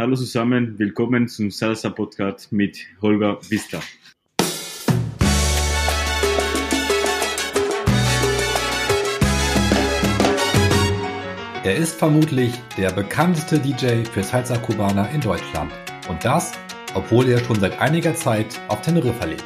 [0.00, 3.80] Hallo zusammen, willkommen zum Salsa Podcast mit Holger Vista.
[11.62, 15.70] Er ist vermutlich der bekannteste DJ für Salsa Cubana in Deutschland.
[16.08, 16.52] Und das,
[16.94, 19.44] obwohl er schon seit einiger Zeit auf Teneriffa lebt.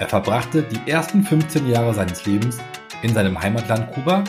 [0.00, 2.58] Er verbrachte die ersten 15 Jahre seines Lebens
[3.02, 4.24] in seinem Heimatland Kuba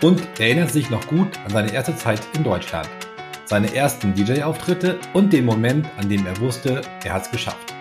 [0.00, 2.88] und erinnert sich noch gut an seine erste Zeit in Deutschland,
[3.50, 7.74] seine ersten DJ-Auftritte und den Moment, an dem er wusste, er hat es geschafft.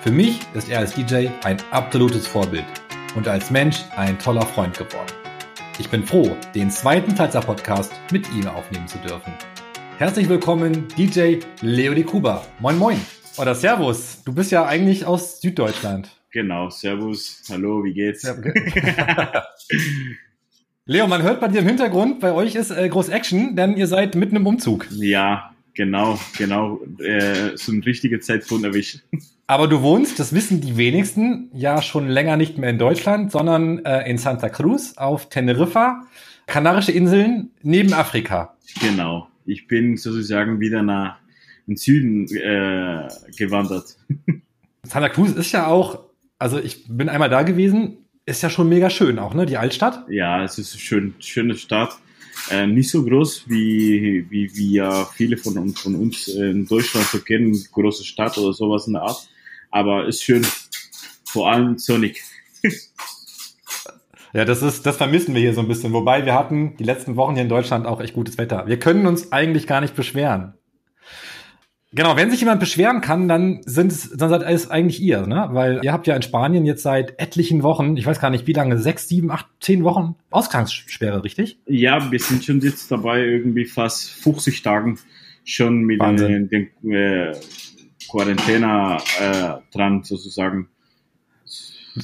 [0.00, 2.64] Für mich ist er als DJ ein absolutes Vorbild
[3.14, 5.12] und als Mensch ein toller Freund geworden.
[5.78, 9.32] Ich bin froh, den zweiten Salsa Podcast mit ihm aufnehmen zu dürfen.
[9.98, 12.44] Herzlich willkommen, DJ Leo Di Cuba.
[12.58, 13.00] Moin, moin.
[13.38, 14.24] Oder Servus.
[14.24, 16.10] Du bist ja eigentlich aus Süddeutschland.
[16.32, 18.26] Genau, Servus, hallo, wie geht's?
[20.90, 23.86] Leo, man hört bei dir im Hintergrund, bei euch ist äh, groß Action, denn ihr
[23.86, 24.88] seid mitten im Umzug.
[24.90, 28.98] Ja, genau, genau, äh, so ein richtiger Zeitpunkt erwischt.
[29.46, 33.84] Aber du wohnst, das wissen die wenigsten, ja schon länger nicht mehr in Deutschland, sondern
[33.84, 36.08] äh, in Santa Cruz auf Teneriffa,
[36.48, 38.56] Kanarische Inseln neben Afrika.
[38.80, 41.18] Genau, ich bin sozusagen wieder nach
[41.68, 43.06] im Süden äh,
[43.38, 43.96] gewandert.
[44.82, 46.00] Santa Cruz ist ja auch,
[46.40, 47.98] also ich bin einmal da gewesen,
[48.30, 49.46] ist ja schon mega schön auch, ne?
[49.46, 50.04] Die Altstadt?
[50.08, 51.98] Ja, es ist eine schön, schöne Stadt.
[52.50, 57.18] Äh, nicht so groß wie, wie, wie ja viele von, von uns in Deutschland so
[57.18, 59.28] kennen, große Stadt oder sowas in der Art
[59.70, 60.46] aber ist schön.
[61.24, 62.22] Vor allem sonnig.
[64.32, 65.92] Ja, das ist, das vermissen wir hier so ein bisschen.
[65.92, 68.68] Wobei wir hatten die letzten Wochen hier in Deutschland auch echt gutes Wetter.
[68.68, 70.54] Wir können uns eigentlich gar nicht beschweren.
[71.92, 75.48] Genau, wenn sich jemand beschweren kann, dann sind es, dann seid es eigentlich ihr, ne?
[75.50, 78.52] Weil ihr habt ja in Spanien jetzt seit etlichen Wochen, ich weiß gar nicht wie
[78.52, 81.58] lange, sechs, sieben, acht, zehn Wochen Ausgangssperre, richtig?
[81.66, 85.00] Ja, wir sind schon jetzt dabei, irgendwie fast 50 Tagen
[85.44, 86.48] schon mit Wahnsinn.
[86.48, 87.34] den, den äh,
[88.08, 90.68] Quarantäne äh, dran sozusagen.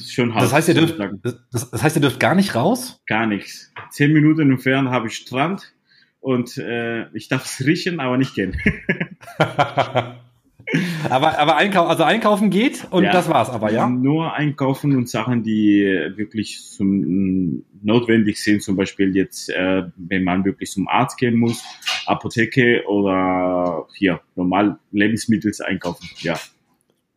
[0.05, 0.43] Schon hart.
[0.43, 2.99] Das heißt, ihr dürft, das, das, heißt, ihr dürft gar nicht raus?
[3.07, 3.71] Gar nichts.
[3.91, 5.73] Zehn Minuten entfernt habe ich Strand
[6.19, 8.57] und äh, ich darf es riechen, aber nicht gehen.
[11.09, 13.87] aber aber einkaufen, also einkaufen geht und ja, das war's aber, ja?
[13.87, 15.83] Nur einkaufen und Sachen, die
[16.15, 21.63] wirklich zum, notwendig sind, zum Beispiel jetzt, äh, wenn man wirklich zum Arzt gehen muss,
[22.05, 26.37] Apotheke oder hier normal Lebensmittel einkaufen, ja.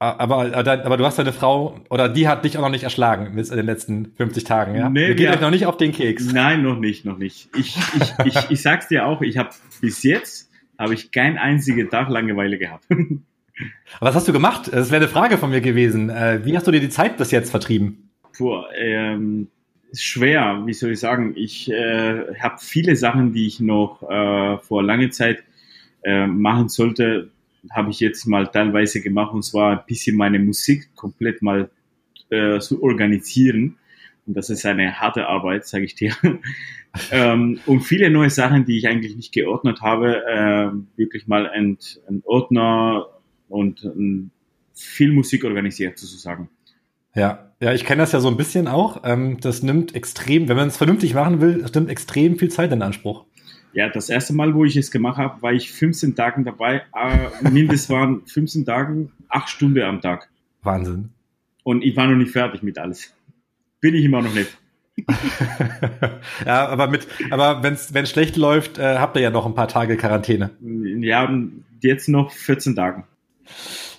[0.02, 3.36] Aber, aber, aber du hast deine Frau, oder die hat dich auch noch nicht erschlagen
[3.36, 4.88] in den letzten 50 Tagen, ja?
[4.88, 5.32] Nee, geht ja.
[5.32, 6.32] euch noch nicht auf den Keks.
[6.32, 7.50] Nein, noch nicht, noch nicht.
[7.54, 9.50] Ich, ich, ich, ich sag's dir auch, ich habe
[9.82, 10.49] bis jetzt
[10.80, 12.86] habe ich keinen einzigen Tag Langeweile gehabt.
[14.00, 14.70] Was hast du gemacht?
[14.72, 16.08] Das wäre eine Frage von mir gewesen.
[16.08, 18.10] Äh, wie hast du dir die Zeit bis jetzt vertrieben?
[18.36, 19.48] Puh, ähm,
[19.92, 21.34] schwer, wie soll ich sagen.
[21.36, 25.44] Ich äh, habe viele Sachen, die ich noch äh, vor langer Zeit
[26.02, 27.28] äh, machen sollte,
[27.70, 31.68] habe ich jetzt mal teilweise gemacht und zwar ein bisschen meine Musik komplett mal
[32.30, 33.76] äh, zu organisieren.
[34.26, 36.14] Und das ist eine harte Arbeit, sage ich dir.
[37.10, 41.78] Ähm, und viele neue Sachen, die ich eigentlich nicht geordnet habe, äh, wirklich mal ein,
[42.08, 43.06] ein Ordner
[43.48, 44.30] und ein,
[44.74, 46.48] viel Musik organisiert sozusagen.
[47.14, 49.02] Ja, ja, ich kenne das ja so ein bisschen auch.
[49.04, 52.72] Ähm, das nimmt extrem, wenn man es vernünftig machen will, das nimmt extrem viel Zeit
[52.72, 53.26] in Anspruch.
[53.72, 56.82] Ja, das erste Mal, wo ich es gemacht habe, war ich 15 Tage dabei.
[56.94, 60.28] Äh, mindestens waren 15 Tagen, 8 Stunden am Tag.
[60.62, 61.10] Wahnsinn.
[61.62, 63.14] Und ich war noch nicht fertig mit alles.
[63.80, 64.58] Bin ich immer noch nicht.
[66.46, 69.68] ja, aber mit, aber wenn's, wenn schlecht läuft, äh, habt ihr ja noch ein paar
[69.68, 70.50] Tage Quarantäne.
[70.60, 71.28] Ja,
[71.80, 73.04] jetzt noch 14 Tagen.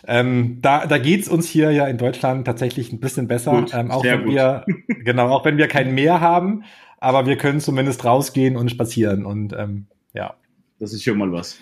[0.08, 3.52] Ähm, da da geht's uns hier ja in Deutschland tatsächlich ein bisschen besser.
[3.52, 4.34] Gut, ähm, auch wenn gut.
[4.34, 4.66] wir,
[5.04, 6.64] genau, auch wenn wir kein Meer haben,
[7.00, 10.34] aber wir können zumindest rausgehen und spazieren und ähm, ja.
[10.80, 11.60] Das ist schon mal was.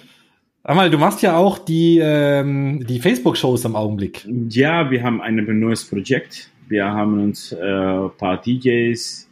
[0.63, 4.27] Amal, du machst ja auch die, ähm, die Facebook-Shows im Augenblick.
[4.49, 6.51] Ja, wir haben ein neues Projekt.
[6.67, 9.28] Wir haben uns äh, ein paar DJs äh,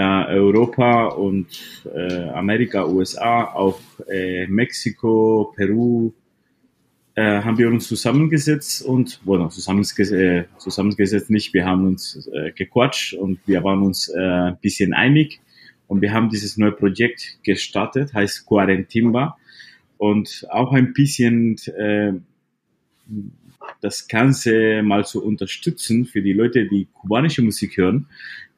[0.00, 1.46] Europa und
[1.94, 6.12] äh, Amerika, USA, auch äh, Mexiko, Peru,
[7.14, 12.52] äh, haben wir uns zusammengesetzt und, bueno, zusammengesetzt, äh, zusammengesetzt nicht, wir haben uns äh,
[12.52, 15.40] gequatscht und wir waren uns äh, ein bisschen einig
[15.88, 19.36] und wir haben dieses neue Projekt gestartet, heißt Quarentimba
[19.98, 22.14] und auch ein bisschen äh,
[23.82, 28.06] das Ganze mal zu unterstützen für die Leute, die kubanische Musik hören,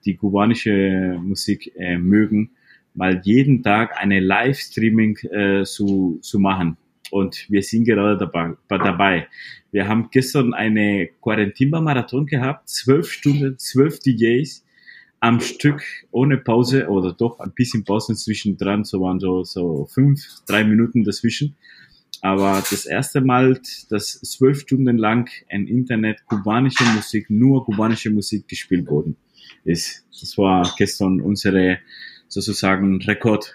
[0.05, 2.51] die kubanische Musik äh, mögen,
[2.95, 6.77] mal jeden Tag eine Livestreaming äh, zu, zu machen
[7.11, 8.55] und wir sind gerade dabei.
[8.69, 9.29] dabei.
[9.71, 14.65] Wir haben gestern eine Quarantimba-Marathon gehabt, zwölf Stunden, zwölf DJs
[15.21, 20.21] am Stück ohne Pause oder doch ein bisschen Pause zwischendran, so waren so, so fünf,
[20.47, 21.57] drei Minuten dazwischen.
[22.21, 23.61] Aber das erste Mal,
[23.91, 29.17] dass zwölf Stunden lang ein Internet kubanische Musik, nur kubanische Musik gespielt worden
[29.65, 30.05] ist.
[30.21, 31.79] Das war gestern unsere
[32.29, 33.55] sozusagen Rekord.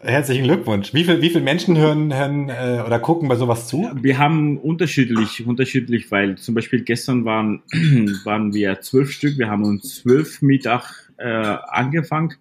[0.00, 0.94] Herzlichen Glückwunsch.
[0.94, 3.90] Wie viel, wie viele Menschen hören, hören äh, oder gucken bei sowas zu?
[4.00, 7.62] Wir haben unterschiedlich, unterschiedlich, weil zum Beispiel gestern waren,
[8.24, 9.38] waren wir zwölf Stück.
[9.38, 12.34] Wir haben uns zwölf Mittag äh, angefangen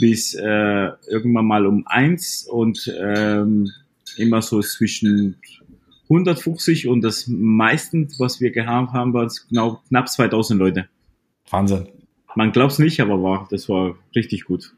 [0.00, 3.70] bis äh, irgendwann mal um eins und ähm,
[4.18, 5.36] immer so zwischen
[6.04, 10.88] 150 und das meiste, was wir gehabt haben, war genau knapp 2000 Leute.
[11.50, 11.88] Wahnsinn.
[12.34, 14.74] Man glaubt es nicht, aber war, das war richtig gut.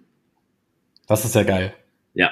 [1.07, 1.75] Das ist ja geil.
[2.15, 2.31] Ja.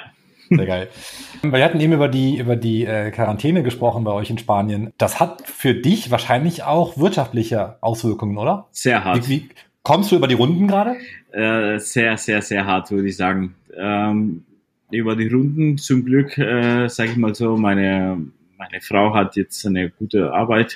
[0.48, 0.88] Sehr geil.
[1.42, 4.92] Wir hatten eben über die, über die äh, Quarantäne gesprochen bei euch in Spanien.
[4.96, 8.68] Das hat für dich wahrscheinlich auch wirtschaftliche Auswirkungen, oder?
[8.70, 9.28] Sehr hart.
[9.28, 9.48] Wie, wie
[9.82, 10.96] kommst du über die Runden gerade?
[11.32, 13.54] Äh, sehr, sehr, sehr hart, würde ich sagen.
[13.76, 14.44] Ähm,
[14.90, 18.22] über die Runden zum Glück, äh, sage ich mal so, meine,
[18.56, 20.74] meine Frau hat jetzt eine gute Arbeit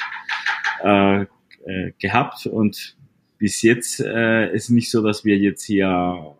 [0.85, 2.97] äh, äh, gehabt und
[3.43, 6.37] bis jetzt äh, ist nicht so, dass wir jetzt hier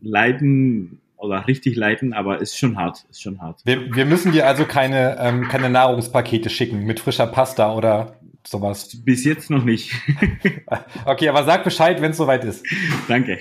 [0.00, 3.60] leiden oder richtig leiten, aber ist schon hart, ist schon hart.
[3.64, 9.02] Wir, wir müssen dir also keine, ähm, keine Nahrungspakete schicken mit frischer Pasta oder sowas.
[9.04, 9.90] Bis jetzt noch nicht.
[11.06, 12.64] okay, aber sag Bescheid, wenn es soweit ist.
[13.08, 13.40] Danke.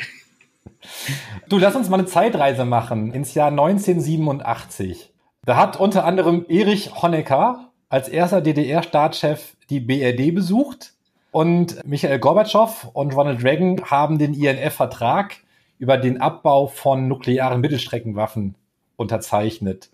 [1.48, 5.14] Du, lass uns mal eine Zeitreise machen ins Jahr 1987.
[5.46, 10.93] Da hat unter anderem Erich Honecker als erster DDR-Staatschef die BRD besucht
[11.34, 15.38] und Michael Gorbatschow und Ronald Reagan haben den INF-Vertrag
[15.80, 18.54] über den Abbau von nuklearen Mittelstreckenwaffen
[18.98, 19.90] unterzeichnet.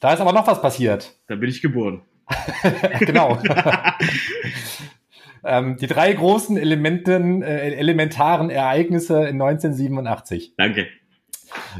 [0.00, 1.14] Da ist aber noch was passiert.
[1.28, 2.02] Da bin ich geboren.
[3.00, 3.38] genau.
[5.44, 10.52] ähm, die drei großen Elementen, äh, elementaren Ereignisse in 1987.
[10.58, 10.88] Danke.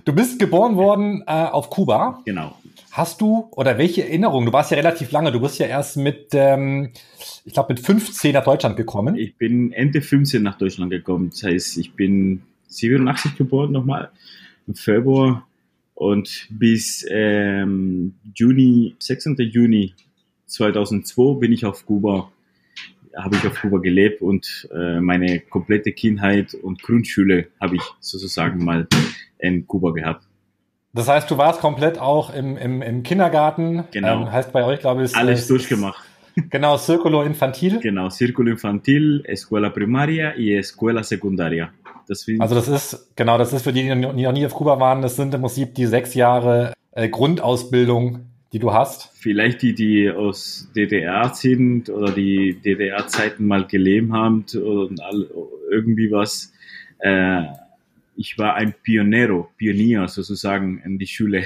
[0.06, 2.22] Du bist geboren worden äh, auf Kuba.
[2.24, 2.56] Genau.
[2.96, 4.46] Hast du oder welche Erinnerungen?
[4.46, 5.30] Du warst ja relativ lange.
[5.30, 6.92] Du bist ja erst mit, ähm,
[7.44, 9.16] ich glaube, mit 15 nach Deutschland gekommen.
[9.16, 11.28] Ich bin Ende 15 nach Deutschland gekommen.
[11.28, 14.08] Das heißt, ich bin 87 geboren nochmal
[14.66, 15.46] im Februar
[15.92, 19.34] und bis ähm, Juni, 6.
[19.40, 19.92] Juni
[20.46, 22.32] 2002 bin ich auf Kuba,
[23.14, 28.64] habe ich auf Kuba gelebt und äh, meine komplette Kindheit und Grundschule habe ich sozusagen
[28.64, 28.88] mal
[29.38, 30.26] in Kuba gehabt.
[30.96, 33.84] Das heißt, du warst komplett auch im, im, im Kindergarten.
[33.92, 34.22] Genau.
[34.22, 36.02] Ähm, heißt bei euch, glaube ich, alles äh, durchgemacht.
[36.50, 37.80] Genau, Circulo Infantil.
[37.80, 41.70] Genau, Círculo Infantil, Escuela Primaria y Escuela Secundaria.
[42.08, 45.02] Das also das ist, genau, das ist für die, die noch nie auf Kuba waren,
[45.02, 49.10] das sind im Prinzip die sechs Jahre äh, Grundausbildung, die du hast.
[49.14, 54.90] Vielleicht die, die aus DDR sind oder die DDR-Zeiten mal gelebt haben oder
[55.70, 56.52] irgendwie was.
[56.98, 57.42] Äh,
[58.16, 61.44] ich war ein Pionero, Pionier sozusagen in die Schule.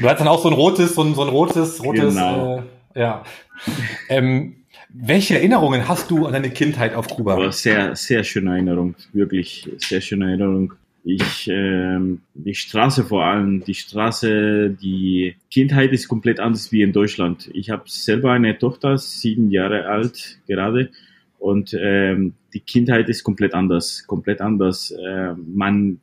[0.00, 2.64] Du hast dann auch so ein rotes, so ein, so ein rotes, rotes, genau.
[2.94, 3.24] äh, ja.
[4.08, 4.56] Ähm,
[4.88, 7.34] welche Erinnerungen hast du an deine Kindheit auf Kuba?
[7.34, 10.74] Aber sehr, sehr schöne Erinnerung, wirklich sehr schöne Erinnerung.
[11.04, 16.92] Ich, ähm, die Straße vor allem, die Straße, die Kindheit ist komplett anders wie in
[16.92, 17.50] Deutschland.
[17.54, 20.90] Ich habe selber eine Tochter, sieben Jahre alt gerade,
[21.40, 24.92] und ähm, die Kindheit ist komplett anders, komplett anders.
[24.92, 26.00] Äh, man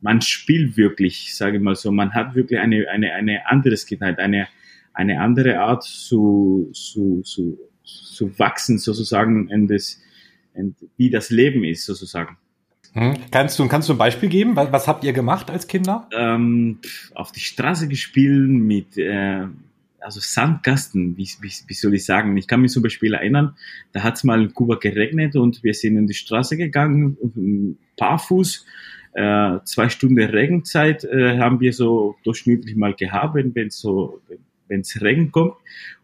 [0.00, 4.18] man spielt wirklich, sage ich mal so, man hat wirklich eine eine eine andere Kindheit,
[4.18, 4.48] eine
[4.92, 10.00] eine andere Art zu zu zu zu wachsen sozusagen in das,
[10.54, 12.38] in, wie das Leben ist sozusagen.
[12.92, 13.14] Hm.
[13.30, 14.56] Kannst du, kannst du ein Beispiel geben?
[14.56, 16.08] Was, was habt ihr gemacht als Kinder?
[16.16, 16.78] Ähm,
[17.14, 19.46] auf die Straße gespielt mit, äh,
[20.04, 22.36] also Sandkasten, wie, wie, wie soll ich sagen?
[22.36, 23.56] Ich kann mich zum Beispiel erinnern,
[23.92, 28.66] da hat es mal in Kuba geregnet und wir sind in die Straße gegangen, barfuß.
[29.14, 34.20] Äh, zwei Stunden Regenzeit äh, haben wir so durchschnittlich mal gehabt, wenn, so,
[34.68, 35.54] wenn es Regen kommt.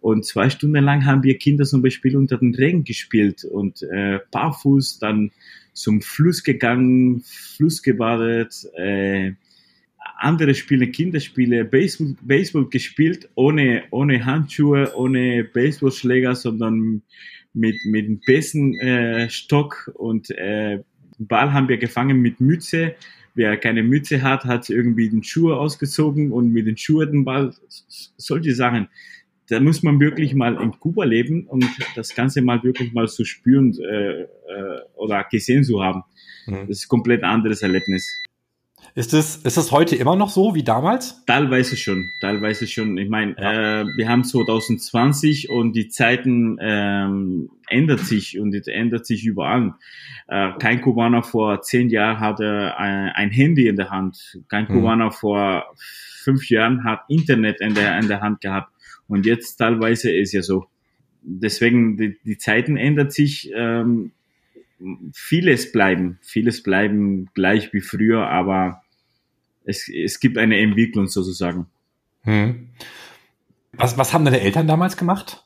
[0.00, 4.21] Und zwei Stunden lang haben wir Kinder zum Beispiel unter den Regen gespielt und äh,
[4.30, 5.30] barfuß dann
[5.73, 9.33] zum Fluss gegangen, Fluss gebadet, äh,
[10.22, 17.02] andere Spiele, Kinderspiele, Baseball, Baseball gespielt, ohne, ohne Handschuhe, ohne Baseballschläger, sondern
[17.52, 20.82] mit, mit einem Besenstock äh, und äh,
[21.18, 22.94] Ball haben wir gefangen mit Mütze
[23.34, 27.54] wer keine Mütze hat, hat irgendwie den Schuh ausgezogen und mit den Schuhen den Ball,
[28.16, 28.88] solche Sachen.
[29.48, 31.64] Da muss man wirklich mal in Kuba leben und
[31.96, 34.26] das Ganze mal wirklich mal zu spüren äh, äh,
[34.94, 36.02] oder gesehen zu haben.
[36.46, 36.68] Mhm.
[36.68, 38.06] Das ist ein komplett anderes Erlebnis.
[38.94, 41.25] Ist es, ist es heute immer noch so wie damals?
[41.26, 42.99] Teilweise schon, teilweise schon.
[42.99, 43.82] Ich meine, ja.
[43.82, 49.75] äh, wir haben 2020 und die Zeiten ähm, ändert sich und es ändert sich überall.
[50.26, 54.38] Äh, kein Kubaner vor zehn Jahren hatte ein, ein Handy in der Hand.
[54.49, 54.68] Kein mhm.
[54.68, 58.73] Kubaner vor fünf Jahren hat Internet in der, in der Hand gehabt.
[59.06, 60.66] Und jetzt teilweise ist ja so.
[61.23, 64.12] Deswegen, die, die Zeiten ändert sich, ähm,
[65.12, 68.82] vieles bleiben, vieles bleiben gleich wie früher, aber
[69.64, 71.66] es, es gibt eine Entwicklung sozusagen.
[72.22, 72.70] Hm.
[73.72, 75.42] Was, was haben deine Eltern damals gemacht?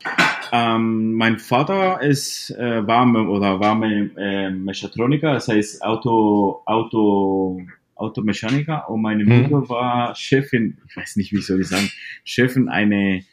[0.51, 7.61] Ähm, mein Vater ist, äh, war oder war äh, Mechatroniker, das heißt Auto, Auto,
[7.95, 9.43] Automechaniker und meine hm.
[9.43, 11.89] Mutter war Chefin, ich weiß nicht, wie soll ich sagen,
[12.23, 13.23] Chefin eine,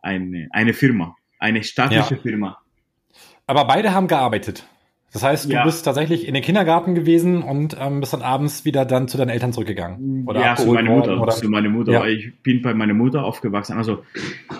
[0.00, 2.20] eine, eine Firma, eine staatliche ja.
[2.20, 2.58] Firma.
[3.46, 4.66] Aber beide haben gearbeitet.
[5.14, 5.64] Das heißt, du ja.
[5.64, 9.28] bist tatsächlich in den Kindergarten gewesen und ähm, bist dann abends wieder dann zu deinen
[9.28, 10.26] Eltern zurückgegangen.
[10.26, 11.22] Oder ja, zu meiner Mutter.
[11.22, 11.30] Oder?
[11.30, 11.92] Zu meiner Mutter.
[11.92, 12.06] Ja.
[12.06, 13.76] Ich bin bei meiner Mutter aufgewachsen.
[13.78, 14.02] Also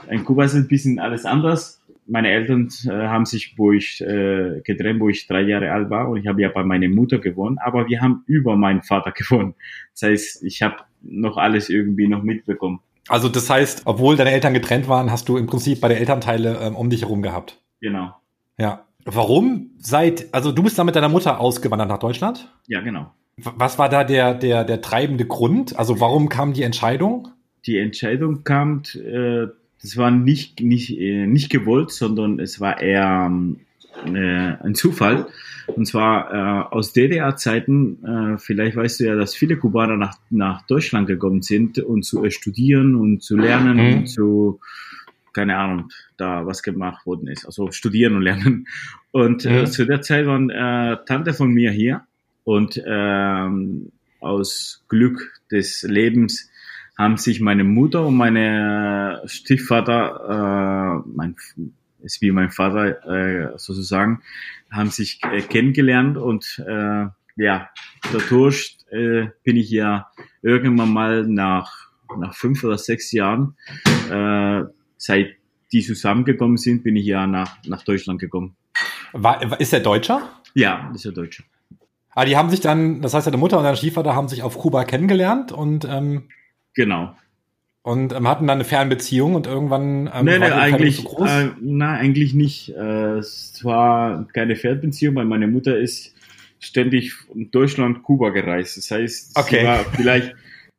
[0.09, 1.83] in Kuba ist ein bisschen alles anders.
[2.07, 6.09] Meine Eltern äh, haben sich, wo ich äh, getrennt, wo ich drei Jahre alt war,
[6.09, 9.57] und ich habe ja bei meiner Mutter gewohnt, aber wir haben über meinen Vater gewohnt.
[9.93, 12.79] Das heißt, ich habe noch alles irgendwie noch mitbekommen.
[13.09, 16.61] Also das heißt, obwohl deine Eltern getrennt waren, hast du im Prinzip bei der Elternteile
[16.63, 17.61] ähm, um dich herum gehabt.
[17.81, 18.15] Genau.
[18.57, 18.85] Ja.
[19.05, 22.51] Warum seit, also du bist da mit deiner Mutter ausgewandert nach Deutschland?
[22.67, 23.13] Ja, genau.
[23.37, 25.77] Was war da der, der, der treibende Grund?
[25.79, 27.29] Also warum kam die Entscheidung?
[27.67, 29.47] Die Entscheidung kam, äh,
[29.83, 33.31] das war nicht, nicht, äh, nicht gewollt, sondern es war eher
[34.07, 35.27] äh, ein Zufall.
[35.67, 40.67] Und zwar äh, aus DDR-Zeiten, äh, vielleicht weißt du ja, dass viele Kubaner nach, nach
[40.67, 43.99] Deutschland gekommen sind, um zu äh, studieren und zu lernen mhm.
[43.99, 44.61] und zu
[45.35, 47.45] keine Ahnung, da was gemacht worden ist.
[47.45, 48.67] Also studieren und lernen.
[49.11, 52.07] Und äh, zu der Zeit waren äh, Tante von mir hier
[52.45, 56.51] und ähm, aus Glück des Lebens
[56.97, 61.37] haben sich meine Mutter und meine Stiefvater, äh, mein,
[62.03, 64.23] ist wie mein Vater äh, sozusagen,
[64.71, 67.69] haben sich äh, kennengelernt und äh, ja,
[68.13, 70.11] dadurch äh, bin ich ja
[70.43, 73.57] irgendwann mal nach, nach fünf oder sechs Jahren
[74.11, 74.63] äh,
[75.05, 75.37] seit
[75.73, 78.57] die zusammengekommen sind, bin ich ja nach, nach Deutschland gekommen.
[79.13, 80.31] War, ist er Deutscher?
[80.55, 81.45] Ja, ist er Deutscher.
[82.11, 84.57] Ah, die haben sich dann, das heißt, deine Mutter und dein Stiefvater haben sich auf
[84.57, 86.29] Kuba kennengelernt und ähm,
[86.75, 87.15] genau
[87.85, 91.31] und ähm, hatten dann eine Fernbeziehung und irgendwann ähm, nee, nee, eigentlich, so groß?
[91.31, 92.71] Äh, na, eigentlich nicht.
[92.71, 96.15] Äh, es war keine Fernbeziehung, weil meine Mutter ist
[96.61, 98.79] ständig von Deutschland Kuba gereist.
[98.79, 99.61] Das heißt, okay.
[99.61, 100.35] sie war vielleicht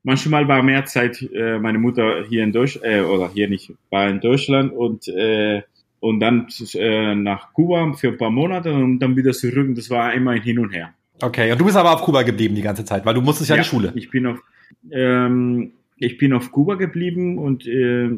[0.05, 4.07] manchmal war mehr Zeit äh, meine Mutter hier in Deutschland, äh, oder hier nicht, war
[4.07, 5.63] in Deutschland und, äh,
[5.99, 9.67] und dann äh, nach Kuba für ein paar Monate und dann wieder zurück.
[9.67, 10.93] Und das war immer ein Hin und Her.
[11.21, 13.55] Okay, und du bist aber auf Kuba geblieben die ganze Zeit, weil du musstest ja,
[13.55, 13.91] ja in die Schule.
[13.95, 14.39] Ich bin auf,
[14.91, 18.09] ähm, ich bin auf Kuba geblieben und äh,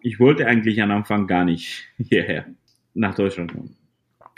[0.00, 2.46] ich wollte eigentlich am Anfang gar nicht hierher,
[2.94, 3.76] nach Deutschland kommen.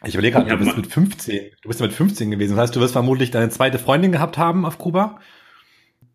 [0.04, 2.56] Ich überlege gerade, du bist mit 15, du bist mit 15 gewesen.
[2.56, 5.20] Das heißt, du wirst vermutlich deine zweite Freundin gehabt haben auf Kuba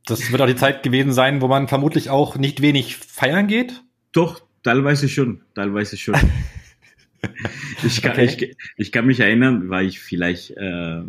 [0.06, 3.84] das wird auch die Zeit gewesen sein, wo man vermutlich auch nicht wenig feiern geht.
[4.12, 6.16] Doch, teilweise schon, teilweise schon.
[7.86, 8.26] ich, kann, okay.
[8.26, 11.02] ich, ich kann mich erinnern, war ich vielleicht äh,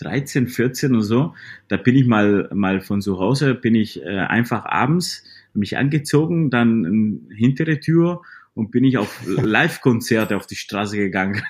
[0.00, 1.34] 13, 14 oder so,
[1.68, 5.24] da bin ich mal, mal von zu Hause, bin ich äh, einfach abends
[5.54, 8.22] mich angezogen, dann hintere Tür
[8.54, 11.42] und bin ich auf Live-Konzerte auf die Straße gegangen.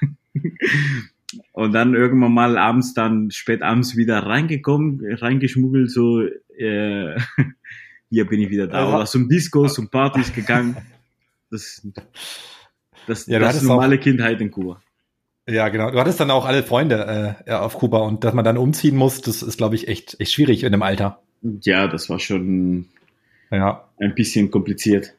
[1.53, 6.23] und dann irgendwann mal abends dann spät abends wieder reingekommen, reingeschmuggelt, so
[6.59, 7.17] äh,
[8.11, 8.85] hier bin ich wieder da.
[8.85, 10.77] Also, Oder zum Disco, zum Partys gegangen.
[11.51, 11.87] Das,
[13.07, 14.83] das, ja, das ist normale auch, Kindheit in Kuba.
[15.49, 15.91] Ja, genau.
[15.91, 19.21] Du hattest dann auch alle Freunde äh, auf Kuba und dass man dann umziehen muss,
[19.21, 21.21] das ist, glaube ich, echt, echt schwierig in dem Alter.
[21.63, 22.87] Ja, das war schon
[23.51, 23.85] ja.
[24.01, 25.15] ein bisschen kompliziert.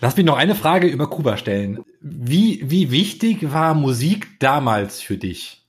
[0.00, 1.80] Lass mich noch eine Frage über Kuba stellen.
[2.00, 5.64] Wie, wie wichtig war Musik damals für dich?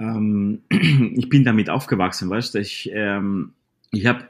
[0.00, 2.58] Ähm, ich bin damit aufgewachsen, weißt du.
[2.58, 3.52] Ich, ähm,
[3.92, 4.24] ich habe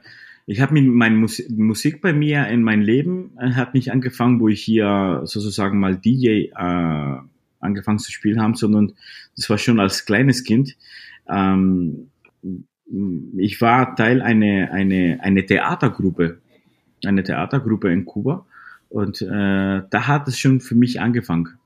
[0.44, 4.40] ich hab mit meiner Musik, Musik bei mir in mein Leben äh, hat nicht angefangen,
[4.40, 7.16] wo ich hier sozusagen mal DJ äh,
[7.60, 8.92] angefangen zu spielen haben, sondern
[9.36, 10.76] das war schon als kleines Kind.
[11.28, 12.10] Ähm,
[13.38, 16.40] ich war Teil einer eine, eine Theatergruppe,
[17.06, 18.44] eine Theatergruppe in Kuba
[18.88, 21.58] und äh, da hat es schon für mich angefangen.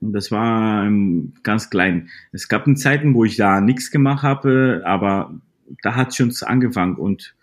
[0.00, 2.08] Und das war ähm, ganz klein.
[2.32, 5.40] Es gab Zeiten, wo ich da nichts gemacht habe, aber
[5.82, 7.34] da hat schon angefangen und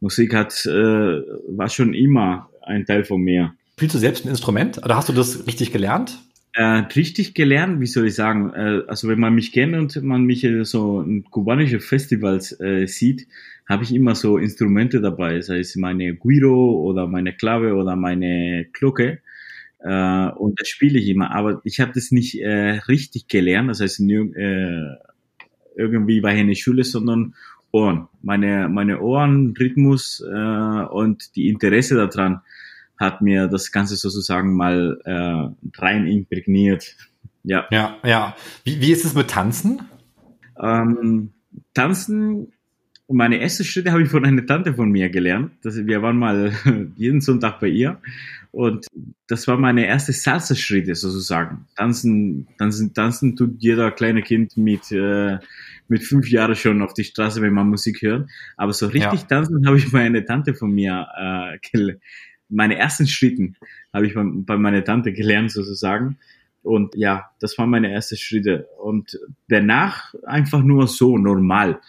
[0.00, 3.54] Musik hat, äh, war schon immer ein Teil von mir.
[3.76, 6.18] Spielst du selbst ein Instrument oder hast du das richtig gelernt?
[6.54, 8.52] Äh, richtig gelernt, wie soll ich sagen?
[8.52, 13.26] Äh, also wenn man mich kennt und man mich so in kubanische Festivals äh, sieht,
[13.68, 18.66] habe ich immer so Instrumente dabei, sei es meine Guiro oder meine Klave oder meine
[18.72, 19.20] Glocke.
[19.78, 21.34] Äh, und das spiele ich immer.
[21.34, 24.96] Aber ich habe das nicht äh, richtig gelernt, das heißt äh,
[25.76, 27.34] irgendwie bei einer Schule, sondern
[27.72, 28.08] Ohren.
[28.22, 32.42] Meine, meine Ohren, Rhythmus äh, und die Interesse daran
[32.98, 36.96] hat mir das Ganze sozusagen mal äh, rein imprägniert.
[37.44, 37.66] Ja.
[37.72, 38.36] Ja, ja.
[38.62, 39.82] Wie, wie ist es mit Tanzen?
[40.62, 41.30] Ähm,
[41.74, 42.52] Tanzen,
[43.08, 45.50] meine ersten Schritte habe ich von einer Tante von mir gelernt.
[45.62, 46.52] Das, wir waren mal
[46.94, 47.98] jeden Sonntag bei ihr
[48.52, 48.86] und
[49.26, 51.66] das war meine erste Salsa-Schritte sozusagen.
[51.74, 55.38] Tanzen, tanzen, tanzen tut jeder kleine Kind mit äh,
[55.92, 58.28] mit fünf Jahren schon auf die Straße, wenn man Musik hört.
[58.56, 59.26] Aber so richtig ja.
[59.26, 61.96] tanzen habe ich meine Tante von mir äh,
[62.48, 63.56] meine ersten Schritten
[63.92, 66.16] habe ich bei, bei meiner Tante gelernt sozusagen.
[66.62, 68.68] Und ja, das waren meine ersten Schritte.
[68.82, 69.18] Und
[69.48, 71.80] danach einfach nur so normal.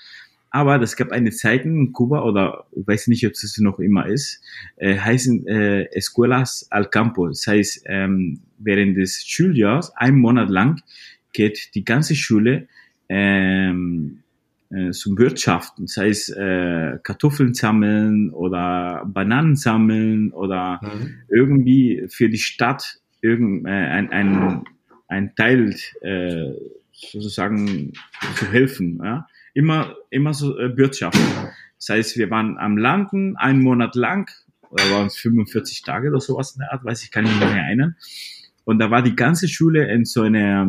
[0.50, 4.05] Aber es gab eine Zeit in Kuba, oder ich weiß nicht, ob es noch immer
[4.05, 4.41] ist,
[4.77, 7.27] äh, heißen äh, Escuelas al Campo.
[7.27, 10.81] Das heißt, ähm, während des Schuljahres, ein Monat lang,
[11.31, 12.67] geht die ganze Schule
[13.10, 14.24] ähm,
[14.69, 21.15] äh, zum Wirtschaften, sei es äh, Kartoffeln sammeln oder Bananen sammeln oder mhm.
[21.29, 24.63] irgendwie für die Stadt irgend, äh, ein, ein,
[25.07, 26.53] ein Teil äh,
[26.91, 27.93] sozusagen
[28.36, 29.00] zu helfen.
[29.03, 29.27] Ja?
[29.53, 31.19] Immer, immer so äh, Wirtschaft.
[31.77, 34.29] Das heißt, wir waren am Landen einen Monat lang,
[34.69, 37.39] oder waren es 45 Tage oder sowas in der Art, weiß ich, kann ich nicht
[37.41, 37.95] mehr erinnern.
[38.63, 40.67] Und da war die ganze Schule in so einer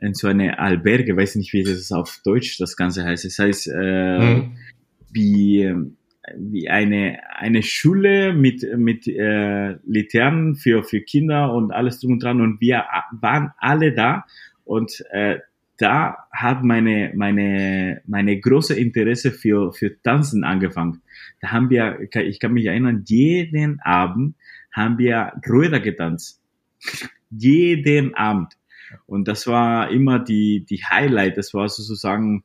[0.00, 3.24] in so eine Alberge, weiß nicht, wie das auf Deutsch das Ganze heißt.
[3.24, 4.52] Das heißt, äh, mhm.
[5.12, 5.74] wie,
[6.36, 12.22] wie eine, eine Schule mit, mit äh, Laternen für, für Kinder und alles drum und
[12.22, 12.40] dran.
[12.40, 12.84] Und wir
[13.20, 14.24] waren alle da.
[14.64, 15.38] Und äh,
[15.78, 21.02] da hat meine, meine, meine große Interesse für, für Tanzen angefangen.
[21.40, 24.34] Da haben wir, ich kann mich erinnern, jeden Abend
[24.72, 26.42] haben wir Röder getanzt.
[27.30, 28.57] jeden Abend.
[29.06, 32.44] Und das war immer die, die Highlight, das war sozusagen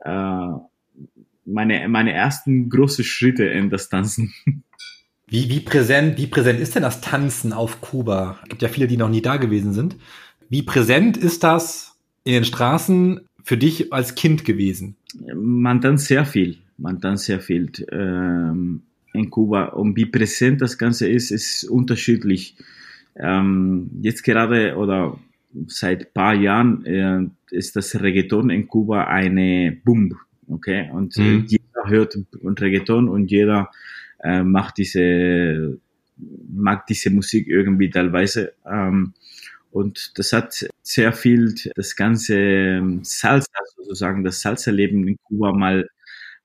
[0.00, 0.48] äh,
[1.44, 4.32] meine, meine ersten großen Schritte in das Tanzen.
[5.28, 8.38] Wie, wie, präsent, wie präsent ist denn das Tanzen auf Kuba?
[8.42, 9.96] Es gibt ja viele, die noch nie da gewesen sind.
[10.50, 14.96] Wie präsent ist das in den Straßen für dich als Kind gewesen?
[15.34, 16.58] Man tanzt sehr viel.
[16.76, 18.82] Man tanzt sehr viel ähm,
[19.14, 19.68] in Kuba.
[19.68, 22.56] Und wie präsent das Ganze ist, ist unterschiedlich.
[23.16, 25.18] Ähm, jetzt gerade oder
[25.66, 30.16] seit paar Jahren äh, ist das Reggaeton in Kuba eine Boom,
[30.48, 30.90] okay?
[30.92, 31.44] Und äh, mhm.
[31.46, 32.18] jeder hört
[32.60, 33.70] Reggaeton und jeder
[34.22, 35.78] äh, macht diese,
[36.52, 38.54] mag diese Musik irgendwie teilweise.
[38.66, 39.14] Ähm,
[39.70, 45.88] und das hat sehr viel das ganze ähm, Salsa, sozusagen, das Salsa-Leben in Kuba mal,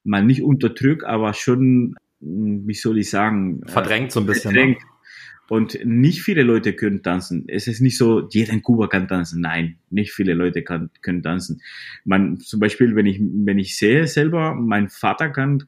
[0.04, 4.54] mal nicht unterdrückt, aber schon, wie soll ich sagen, verdrängt so ein bisschen.
[4.54, 4.78] Ne?
[5.49, 7.45] Und nicht viele Leute können tanzen.
[7.47, 9.41] Es ist nicht so, jeder in Kuba kann tanzen.
[9.41, 11.62] Nein, nicht viele Leute kann, können tanzen.
[12.03, 15.63] Man, zum Beispiel, wenn ich, wenn ich sehe selber, mein Vater kann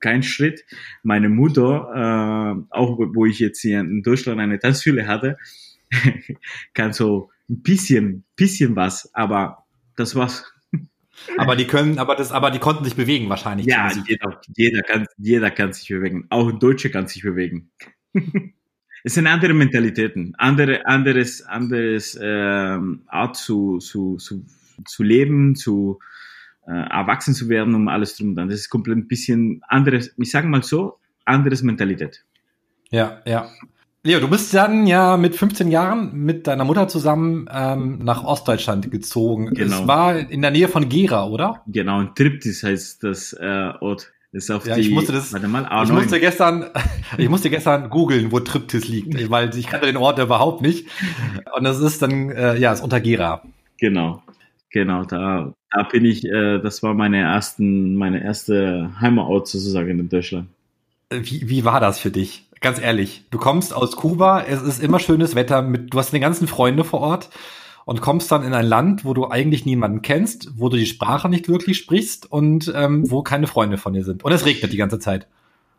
[0.00, 0.64] keinen Schritt.
[1.02, 5.36] Meine Mutter, äh, auch wo ich jetzt hier in Deutschland eine Tanzschule hatte,
[6.74, 9.64] kann so ein bisschen, bisschen was, aber
[9.96, 10.50] das war's.
[11.36, 13.66] Aber die können, aber das, aber die konnten sich bewegen wahrscheinlich.
[13.66, 16.26] Ja, jeder, jeder kann, jeder kann sich bewegen.
[16.30, 17.70] Auch ein Deutscher kann sich bewegen.
[19.04, 24.44] es sind andere Mentalitäten, andere, anderes, anderes ähm, Art zu, zu, zu,
[24.86, 25.98] zu leben, zu
[26.66, 28.48] äh, erwachsen zu werden, um alles drum und dran.
[28.48, 32.24] Das ist komplett ein bisschen anderes, ich sage mal so, anderes Mentalität.
[32.90, 33.48] Ja, ja.
[34.02, 38.90] Leo, du bist dann ja mit 15 Jahren mit deiner Mutter zusammen ähm, nach Ostdeutschland
[38.90, 39.52] gezogen.
[39.52, 39.82] Genau.
[39.82, 41.62] Es war in der Nähe von Gera, oder?
[41.66, 44.10] Genau, in Triptis heißt das äh, Ort.
[44.32, 45.84] Ist auf ja, die, ich musste das, warte mal, A9.
[45.84, 46.66] ich musste gestern,
[47.18, 50.86] ich musste gestern googeln, wo Triptis liegt, weil ich kannte den Ort überhaupt nicht.
[51.56, 53.42] Und das ist dann, äh, ja, ist unter Gera.
[53.78, 54.22] Genau,
[54.70, 60.08] genau, da, da bin ich, äh, das war meine ersten, meine erste Heimatort sozusagen in
[60.08, 60.48] Deutschland.
[61.10, 62.46] Wie, wie war das für dich?
[62.60, 66.20] Ganz ehrlich, du kommst aus Kuba, es ist immer schönes Wetter, mit, du hast den
[66.20, 67.30] ganzen Freunde vor Ort
[67.90, 71.28] und kommst dann in ein Land, wo du eigentlich niemanden kennst, wo du die Sprache
[71.28, 74.22] nicht wirklich sprichst und ähm, wo keine Freunde von dir sind.
[74.22, 75.26] Und es regnet die ganze Zeit.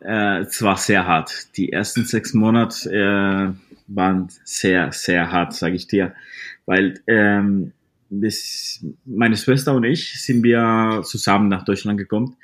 [0.02, 1.56] Äh, es war sehr hart.
[1.56, 3.54] Die ersten sechs Monate äh,
[3.88, 6.13] waren sehr, sehr hart, sage ich dir.
[6.65, 7.71] Weil ähm,
[8.10, 12.36] bis meine Schwester und ich sind wir zusammen nach Deutschland gekommen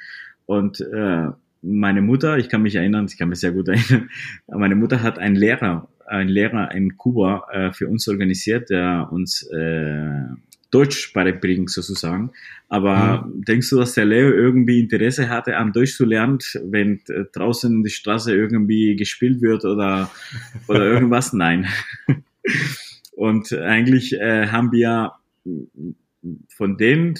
[0.46, 1.26] und äh,
[1.62, 4.10] meine Mutter, ich kann mich erinnern, ich kann mich sehr gut erinnern,
[4.48, 9.44] meine Mutter hat einen Lehrer ein Lehrer in Kuba äh, für uns organisiert, der uns
[9.44, 10.24] äh,
[10.72, 12.32] Deutsch beibringt sozusagen.
[12.70, 13.46] Aber mhm.
[13.46, 17.74] denkst du, dass der Leo irgendwie Interesse hatte, am Deutsch zu lernen, wenn äh, draußen
[17.74, 20.12] in die Straße irgendwie gespielt wird oder,
[20.68, 21.34] oder irgendwas?
[21.34, 21.68] Nein.
[23.12, 25.14] Und eigentlich äh, haben wir
[26.50, 27.16] von denen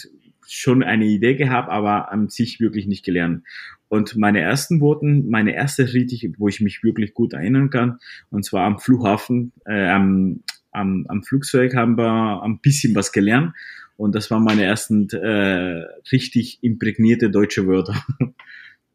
[0.48, 3.44] schon eine Idee gehabt, aber an sich wirklich nicht gelernt.
[3.90, 8.44] Und meine ersten Worten, meine erste richtig, wo ich mich wirklich gut erinnern kann, und
[8.44, 13.54] zwar am Flughafen, äh, am, am, am Flugzeug haben wir ein bisschen was gelernt.
[13.96, 17.96] Und das waren meine ersten äh, richtig imprägnierte deutsche Wörter.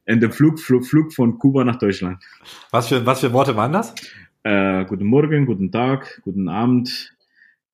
[0.05, 2.22] In dem Flug, Flug, Flug von Kuba nach Deutschland.
[2.70, 3.94] Was für, was für Worte waren das?
[4.42, 7.14] Äh, guten Morgen, guten Tag, guten Abend,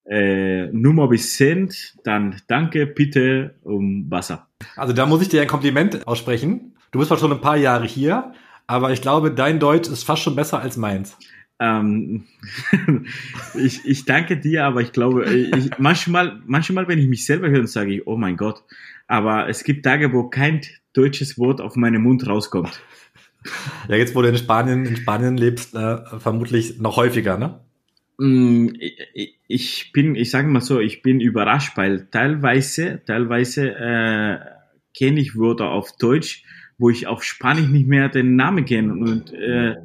[0.04, 4.48] äh, Nummer bis Cent, dann danke, bitte um Wasser.
[4.76, 6.74] Also da muss ich dir ein Kompliment aussprechen.
[6.90, 8.32] Du bist zwar schon ein paar Jahre hier,
[8.66, 11.16] aber ich glaube, dein Deutsch ist fast schon besser als meins.
[11.60, 12.24] Ähm,
[13.54, 17.66] ich, ich danke dir, aber ich glaube, ich, manchmal, manchmal, wenn ich mich selber höre,
[17.66, 18.62] sage ich, oh mein Gott.
[19.06, 20.60] Aber es gibt Tage, wo kein
[20.92, 22.80] deutsches Wort auf meinen Mund rauskommt.
[23.88, 27.60] Ja, jetzt, wo du in Spanien, in Spanien lebst, äh, vermutlich noch häufiger, ne?
[28.18, 28.70] Mm,
[29.46, 34.38] ich bin, ich sage mal so, ich bin überrascht, weil teilweise, teilweise äh,
[34.96, 36.42] kenne ich Wörter auf Deutsch,
[36.78, 39.76] wo ich auf Spanisch nicht mehr den Namen kenne und äh,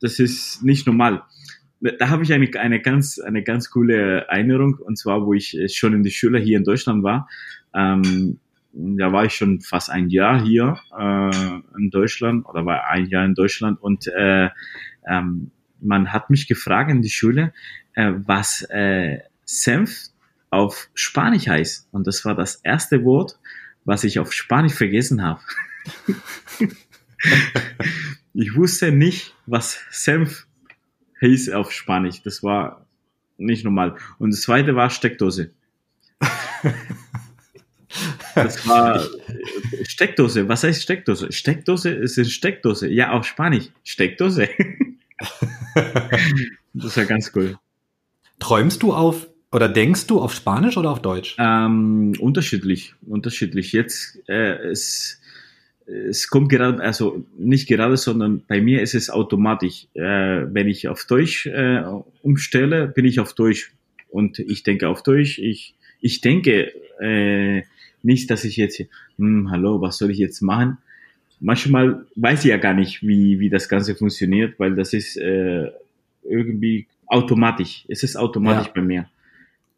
[0.00, 1.22] das ist nicht normal.
[1.80, 5.94] Da habe ich eine, eine ganz eine ganz coole Erinnerung und zwar, wo ich schon
[5.94, 7.28] in der Schule hier in Deutschland war.
[7.74, 8.40] Ähm,
[8.72, 13.24] da war ich schon fast ein Jahr hier äh, in Deutschland oder war ein Jahr
[13.24, 14.50] in Deutschland und äh,
[15.08, 15.50] ähm,
[15.80, 17.52] man hat mich gefragt in die Schule,
[17.94, 20.08] äh, was äh, Senf
[20.50, 21.88] auf Spanisch heißt.
[21.92, 23.38] Und das war das erste Wort,
[23.84, 25.40] was ich auf Spanisch vergessen habe.
[28.34, 30.46] ich wusste nicht, was Senf
[31.20, 32.22] hieß auf Spanisch.
[32.22, 32.86] Das war
[33.36, 33.96] nicht normal.
[34.18, 35.52] Und das zweite war Steckdose.
[38.34, 39.04] Das war
[39.84, 40.48] Steckdose.
[40.48, 41.32] Was heißt Steckdose?
[41.32, 42.88] Steckdose ist eine Steckdose.
[42.88, 43.70] Ja, auf Spanisch.
[43.82, 44.48] Steckdose.
[46.74, 47.58] das ist ja ganz cool.
[48.38, 51.36] Träumst du auf oder denkst du auf Spanisch oder auf Deutsch?
[51.38, 53.72] Ähm, unterschiedlich, unterschiedlich.
[53.72, 55.20] Jetzt äh, es,
[55.88, 59.86] es kommt gerade, also nicht gerade, sondern bei mir ist es automatisch.
[59.94, 60.02] Äh,
[60.52, 61.82] wenn ich auf Deutsch äh,
[62.22, 63.72] umstelle, bin ich auf Deutsch
[64.10, 65.38] und ich denke auf Deutsch.
[65.38, 67.62] Ich ich denke äh,
[68.02, 68.82] nicht, dass ich jetzt,
[69.16, 70.78] hm, hallo, was soll ich jetzt machen?
[71.40, 75.70] Manchmal weiß ich ja gar nicht, wie, wie das Ganze funktioniert, weil das ist äh,
[76.24, 77.84] irgendwie automatisch.
[77.88, 78.72] Es ist automatisch ja.
[78.74, 79.08] bei mir.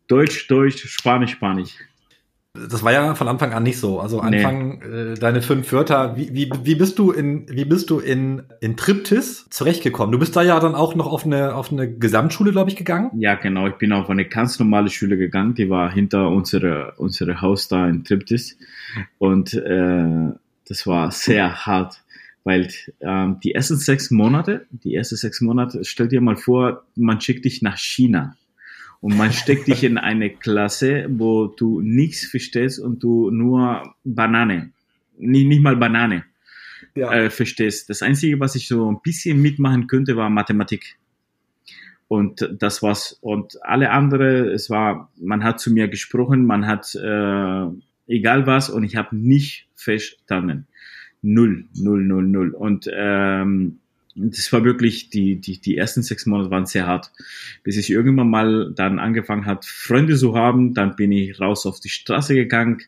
[0.08, 1.76] Deutsch, Deutsch, Spanisch, Spanisch.
[2.52, 4.00] Das war ja von Anfang an nicht so.
[4.00, 5.12] Also Anfang nee.
[5.12, 6.16] äh, deine fünf Wörter.
[6.16, 10.10] Wie, wie, wie bist du in wie bist du in in Triptis zurechtgekommen?
[10.10, 13.12] Du bist da ja dann auch noch auf eine auf eine Gesamtschule, glaube ich, gegangen.
[13.14, 13.68] Ja, genau.
[13.68, 15.54] Ich bin auf eine ganz normale Schule gegangen.
[15.54, 18.58] Die war hinter unsere unsere Haus da in Triptis
[19.18, 20.32] und äh,
[20.66, 22.02] das war sehr hart,
[22.42, 22.68] weil
[23.00, 27.44] ähm, die ersten sechs Monate, die ersten sechs Monate, stell dir mal vor, man schickt
[27.44, 28.34] dich nach China
[29.00, 34.72] und man steckt dich in eine Klasse, wo du nichts verstehst und du nur Banane,
[35.16, 36.24] nicht, nicht mal Banane
[36.94, 37.12] ja.
[37.12, 37.88] äh, verstehst.
[37.88, 40.96] Das Einzige, was ich so ein bisschen mitmachen könnte, war Mathematik.
[42.08, 43.18] Und das war's.
[43.20, 47.66] Und alle andere, es war, man hat zu mir gesprochen, man hat äh,
[48.06, 50.66] egal was und ich habe nicht verstanden.
[51.22, 52.50] Null, null, null, null.
[52.50, 53.78] Und ähm,
[54.20, 57.12] das war wirklich, die, die, die ersten sechs Monate waren sehr hart.
[57.62, 61.80] Bis ich irgendwann mal dann angefangen hat, Freunde zu haben, dann bin ich raus auf
[61.80, 62.82] die Straße gegangen.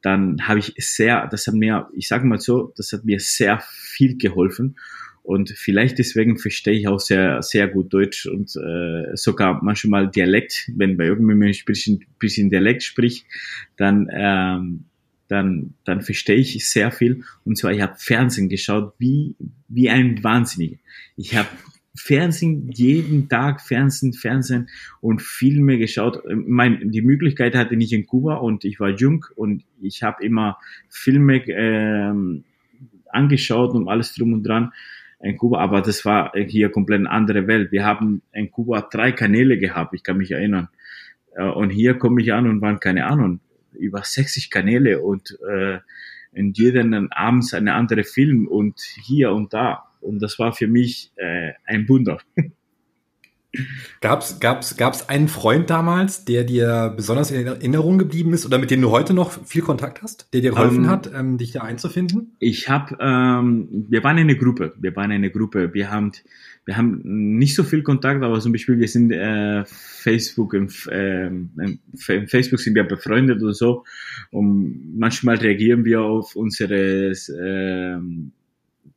[0.00, 3.62] Dann habe ich sehr, das hat mir, ich sage mal so, das hat mir sehr
[3.70, 4.76] viel geholfen.
[5.22, 10.68] Und vielleicht deswegen verstehe ich auch sehr, sehr gut Deutsch und äh, sogar manchmal Dialekt.
[10.74, 13.24] Wenn bei irgendjemandem ein bisschen, bisschen Dialekt spricht,
[13.76, 14.84] dann ähm,
[15.32, 17.24] dann, dann verstehe ich sehr viel.
[17.44, 19.34] Und zwar, ich habe Fernsehen geschaut wie,
[19.68, 20.76] wie ein Wahnsinniger.
[21.16, 21.48] Ich habe
[21.94, 24.68] Fernsehen, jeden Tag Fernsehen, Fernsehen
[25.00, 26.22] und Filme geschaut.
[26.26, 30.58] Mein, die Möglichkeit hatte ich in Kuba und ich war jung und ich habe immer
[30.88, 32.44] Filme ähm,
[33.10, 34.72] angeschaut und alles drum und dran
[35.20, 37.72] in Kuba, aber das war hier komplett eine andere Welt.
[37.72, 40.68] Wir haben in Kuba drei Kanäle gehabt, ich kann mich erinnern.
[41.34, 43.40] Äh, und hier komme ich an und waren keine Ahnung,
[43.74, 45.78] über 60 Kanäle und äh,
[46.32, 49.84] in jedem abends eine andere Film und hier und da.
[50.00, 52.18] Und das war für mich äh, ein Wunder.
[54.00, 58.70] Gab's, gab's, gab's einen Freund damals, der dir besonders in Erinnerung geblieben ist oder mit
[58.70, 61.52] dem du heute noch viel Kontakt hast, der dir geholfen um, ähm, hat, ähm, dich
[61.52, 62.34] da einzufinden?
[62.38, 66.12] Ich habe, ähm, wir waren eine Gruppe, wir waren eine Gruppe, wir haben
[66.64, 67.00] wir haben
[67.38, 72.60] nicht so viel Kontakt, aber zum Beispiel wir sind äh, Facebook, im, äh, im Facebook
[72.60, 73.84] sind wir befreundet oder so.
[74.30, 77.98] Und manchmal reagieren wir auf unsere äh,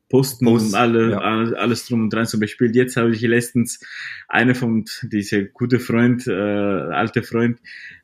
[0.09, 1.17] posten Post, und alle, ja.
[1.19, 2.25] alles, drum und dran.
[2.25, 3.79] Zum Beispiel jetzt habe ich letztens
[4.27, 7.59] eine von diese gute Freund, äh, alte Freund,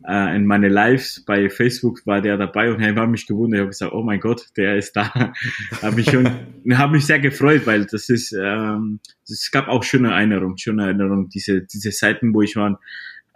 [0.08, 3.58] äh, in meine Lives bei Facebook war der dabei und er war mich gewundert.
[3.58, 5.14] Ich habe gesagt, oh mein Gott, der ist da.
[5.82, 6.28] habe ich schon,
[6.74, 11.30] habe mich sehr gefreut, weil das ist, ähm, es gab auch schöne Erinnerungen, schöne Erinnerungen,
[11.30, 12.80] diese diese Zeiten, wo ich war,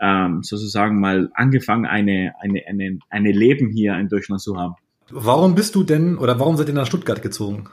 [0.02, 4.76] ähm, sozusagen mal angefangen, eine eine eine eine Leben hier in Deutschland zu haben.
[5.12, 7.70] Warum bist du denn oder warum seid ihr nach Stuttgart gezogen?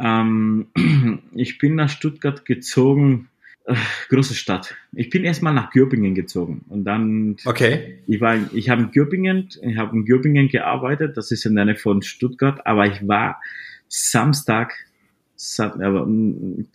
[0.00, 0.68] Ähm,
[1.34, 3.28] ich bin nach Stuttgart gezogen,
[3.64, 3.74] äh,
[4.08, 4.74] große Stadt.
[4.92, 7.36] Ich bin erstmal nach Göppingen gezogen und dann.
[7.44, 7.98] Okay.
[8.06, 11.16] Ich war, ich habe in Göppingen, ich habe in Göppingen gearbeitet.
[11.16, 13.40] Das ist in der Nähe von Stuttgart, aber ich war
[13.88, 14.74] Samstag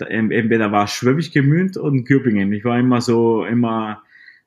[0.10, 2.52] entweder war Schwäbisch Gemünd und Göppingen.
[2.52, 4.02] Ich war immer so, immer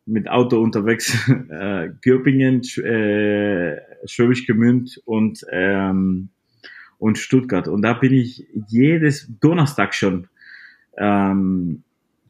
[0.06, 1.16] mit Auto unterwegs.
[1.50, 6.30] Äh, Göppingen, äh, Schwäbisch Gemünd und ähm,
[6.98, 7.68] und Stuttgart.
[7.68, 10.28] Und da bin ich jedes Donnerstag schon,
[10.96, 11.82] ähm,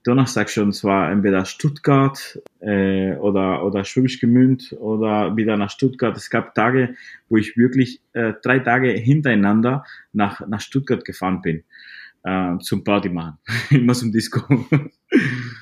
[0.04, 6.16] Donnerstag schon zwar entweder Stuttgart äh, oder, oder Schwäbisch Gemünd oder wieder nach Stuttgart.
[6.16, 6.94] Es gab Tage,
[7.28, 11.64] wo ich wirklich äh, drei Tage hintereinander nach, nach Stuttgart gefahren bin.
[12.24, 13.38] Äh, zum Party machen.
[13.70, 14.40] Immer zum Disco.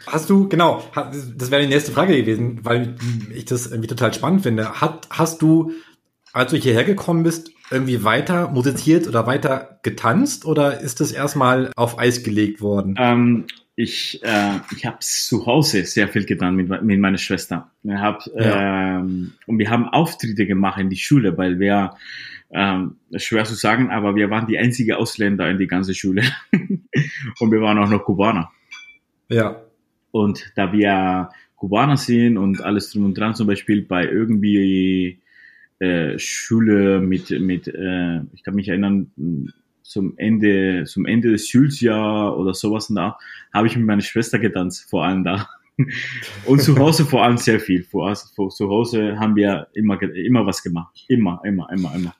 [0.06, 2.96] Hast du, genau, das wäre die nächste Frage gewesen, weil
[3.34, 4.80] ich das irgendwie total spannend finde.
[4.80, 5.72] Hat, hast du,
[6.32, 11.70] als du hierher gekommen bist, irgendwie weiter musiziert oder weiter getanzt oder ist das erstmal
[11.76, 12.94] auf Eis gelegt worden?
[12.98, 17.70] Ähm, ich äh, ich habe zu Hause sehr viel getan mit, mit meiner Schwester.
[17.82, 18.98] Wir hab, ja.
[18.98, 21.94] ähm, und wir haben Auftritte gemacht in die Schule, weil wir
[22.50, 26.22] ähm, schwer zu sagen, aber wir waren die einzige Ausländer in die ganze Schule
[27.40, 28.50] und wir waren auch noch Kubaner.
[29.28, 29.60] Ja.
[30.10, 35.20] Und da wir Kubaner sind und alles drum und dran, zum Beispiel bei irgendwie
[35.78, 39.10] äh, Schule mit, mit äh, ich kann mich erinnern,
[39.82, 43.16] zum Ende, zum Ende des Schuljahr oder sowas und da
[43.52, 45.48] habe ich mit meiner Schwester getanzt, vor allem da.
[46.46, 47.82] Und zu Hause vor allem sehr viel.
[47.82, 51.04] Vor, vor, zu Hause haben wir immer, immer was gemacht.
[51.08, 52.14] Immer, immer, immer, immer.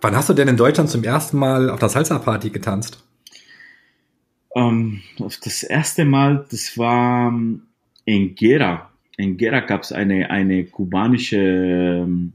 [0.00, 3.04] Wann hast du denn in Deutschland zum ersten Mal auf der Salsa-Party getanzt?
[4.48, 7.62] Um, ähm, das erste Mal, das war ähm,
[8.04, 8.90] in Gera.
[9.16, 12.32] In Gera gab es eine, eine kubanische ähm,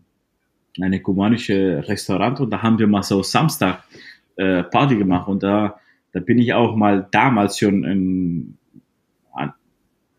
[0.82, 3.84] eine kubanische Restaurant und da haben wir mal so Samstag
[4.36, 5.80] äh, Party gemacht und da,
[6.12, 8.58] da bin ich auch mal damals schon in,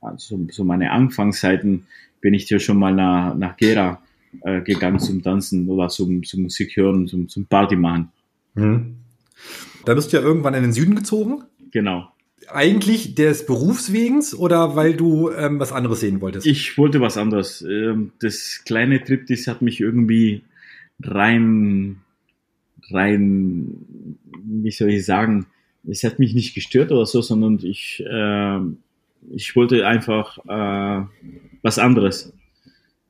[0.00, 1.86] also so meine Anfangszeiten
[2.20, 4.00] bin ich hier schon mal nach, nach Gera
[4.42, 8.10] äh, gegangen zum Tanzen oder zum, zum Musik hören, zum, zum Party machen.
[8.54, 8.96] Mhm.
[9.84, 11.44] Da bist du ja irgendwann in den Süden gezogen?
[11.70, 12.08] Genau.
[12.50, 16.46] Eigentlich des Berufswegens oder weil du ähm, was anderes sehen wolltest?
[16.46, 17.62] Ich wollte was anderes.
[17.62, 20.42] Ähm, das kleine Trip, das hat mich irgendwie
[21.02, 22.00] rein,
[22.90, 25.46] rein, wie soll ich sagen,
[25.86, 28.58] es hat mich nicht gestört oder so, sondern ich, äh,
[29.30, 31.06] ich wollte einfach äh,
[31.62, 32.32] was anderes.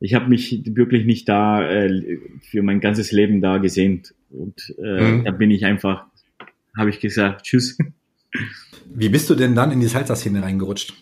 [0.00, 5.00] Ich habe mich wirklich nicht da äh, für mein ganzes Leben da gesehen und äh,
[5.12, 5.24] mhm.
[5.24, 6.06] da bin ich einfach,
[6.76, 7.78] habe ich gesagt, tschüss.
[8.94, 10.94] Wie bist du denn dann in die Salsa-Szene reingerutscht?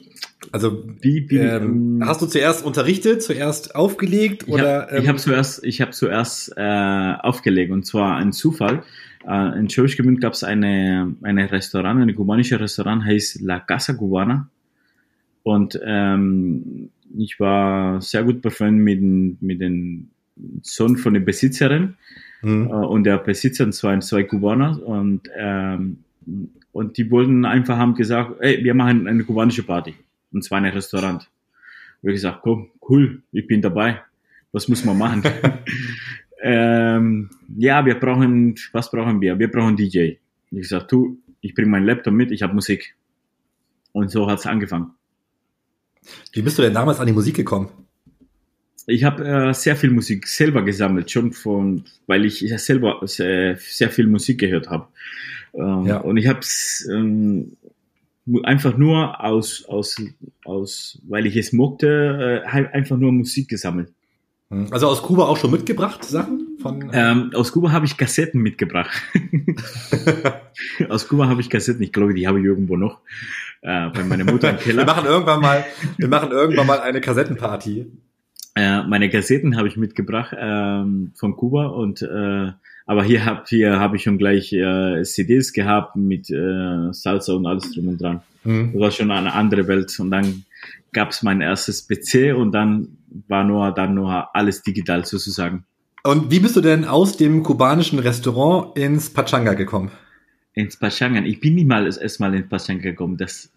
[0.53, 4.87] Also wie, wie ähm, hast du zuerst unterrichtet, zuerst aufgelegt oder?
[4.87, 8.83] Ich habe ähm, hab zuerst, ich habe zuerst äh, aufgelegt und zwar ein Zufall.
[9.27, 14.49] Äh, in Schwäbisch gab es eine eine Restaurant, eine kubanische Restaurant heißt La Casa Cubana
[15.43, 20.11] und ähm, ich war sehr gut befreundet mit mit dem
[20.63, 21.97] Sohn von der Besitzerin
[22.43, 22.69] mhm.
[22.69, 25.99] äh, und der Besitzer zwei zwei Kubaner und ähm,
[26.77, 29.95] und die wollten einfach haben gesagt, ey, wir machen eine kubanische Party
[30.31, 31.27] und zwar ein Restaurant.
[32.03, 34.03] Und ich gesagt, komm, cool, ich bin dabei.
[34.53, 35.23] Was muss man machen?
[36.43, 39.39] ähm, ja, wir brauchen, was brauchen wir?
[39.39, 40.17] Wir brauchen DJ.
[40.51, 42.95] Und ich gesagt, du, ich bringe meinen Laptop mit, ich habe Musik.
[43.93, 44.91] Und so hat es angefangen.
[46.35, 47.71] Wie bist du denn damals an die Musik gekommen?
[48.87, 53.89] Ich habe äh, sehr viel Musik selber gesammelt, schon von, weil ich selber sehr, sehr
[53.89, 54.89] viel Musik gehört habe.
[55.57, 55.99] Ähm, ja.
[55.99, 57.57] Und ich habe es ähm,
[58.43, 60.01] einfach nur aus, aus,
[60.45, 63.93] aus, weil ich es mochte, äh, halt einfach nur Musik gesammelt.
[64.51, 64.69] Hm.
[64.71, 66.59] Also aus Kuba auch schon mitgebracht Sachen?
[66.61, 69.03] Von, ähm, aus Kuba habe ich Kassetten mitgebracht.
[70.89, 73.01] aus Kuba habe ich Kassetten, ich glaube, die habe ich irgendwo noch.
[73.63, 74.87] Äh, bei meiner Mutter im Keller.
[74.87, 75.65] wir machen irgendwann mal,
[75.97, 77.87] wir machen irgendwann mal eine Kassettenparty.
[78.57, 82.53] Äh, meine Kassetten habe ich mitgebracht ähm, von Kuba und äh,
[82.87, 87.47] aber hier habe hier hab ich schon gleich äh, CDs gehabt mit äh, Salsa und
[87.47, 88.23] alles drum und dran.
[88.45, 88.73] Mhm.
[88.73, 89.99] Das war schon eine andere Welt.
[90.01, 90.45] Und dann
[90.93, 92.97] gab es mein erstes PC und dann
[93.29, 95.65] war nur dann nur alles digital sozusagen.
[96.03, 99.91] Und wie bist du denn aus dem kubanischen Restaurant ins Pachanga gekommen?
[100.57, 101.25] ins Pachangan.
[101.27, 103.17] Ich bin niemals erstmal ins Pachangan gekommen.
[103.17, 103.53] Das,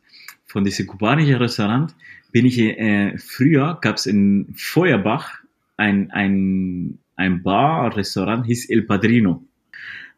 [0.46, 1.96] von diesem kubanischen Restaurant
[2.32, 5.40] bin ich, äh, früher gab es in Feuerbach
[5.78, 9.44] ein, ein, ein Bar, Restaurant, hieß El Padrino.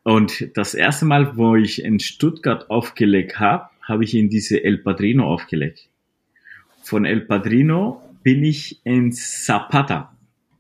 [0.03, 4.79] Und das erste Mal, wo ich in Stuttgart aufgelegt habe, habe ich in diese El
[4.79, 5.87] Padrino aufgelegt.
[6.81, 10.15] Von El Padrino bin ich in Zapata.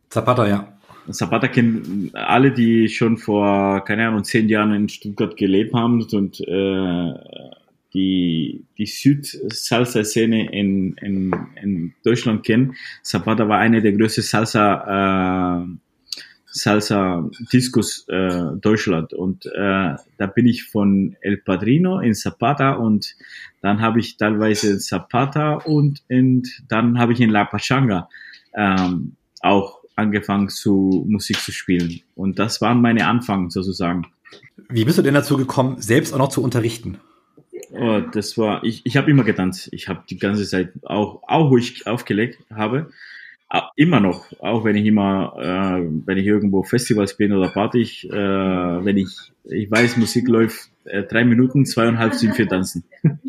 [0.09, 0.73] Zapata, ja.
[1.09, 6.39] Zapata kennen alle, die schon vor, keine Ahnung, zehn Jahren in Stuttgart gelebt haben und
[6.41, 7.13] äh,
[7.93, 12.75] die, die Süd-Salsa-Szene in, in, in Deutschland kennen.
[13.03, 15.65] Zapata war eine der größten Salsa, äh,
[16.45, 23.15] Salsa Discos äh, Deutschland und äh, da bin ich von El Padrino in Zapata und
[23.61, 28.09] dann habe ich teilweise in Zapata und in, dann habe ich in La Pachanga
[28.53, 34.07] ähm, auch angefangen zu Musik zu spielen und das waren meine Anfang sozusagen.
[34.69, 36.99] Wie bist du denn dazu gekommen, selbst auch noch zu unterrichten?
[37.73, 39.69] Oh, das war, ich, ich habe immer getanzt.
[39.71, 42.91] Ich habe die ganze Zeit auch, auch wo ich aufgelegt habe,
[43.75, 48.11] immer noch, auch wenn ich immer, äh, wenn ich irgendwo Festivals bin oder Party, äh,
[48.11, 49.09] wenn ich,
[49.43, 52.83] ich weiß, Musik läuft äh, drei Minuten, zweieinhalb sind für Tanzen.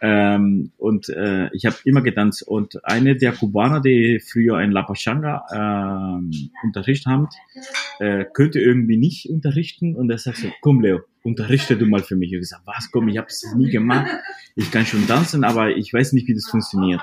[0.00, 2.42] ähm, und äh, ich habe immer getanzt.
[2.46, 7.28] Und eine der Kubaner, die früher in La Pachanga äh, unterrichtet haben,
[7.98, 9.94] äh, könnte irgendwie nicht unterrichten.
[9.96, 12.32] Und er sagt so, komm Leo, unterrichte du mal für mich.
[12.32, 14.10] Ich gesagt, was, komm, ich habe es nie gemacht.
[14.56, 17.00] Ich kann schon tanzen, aber ich weiß nicht, wie das funktioniert.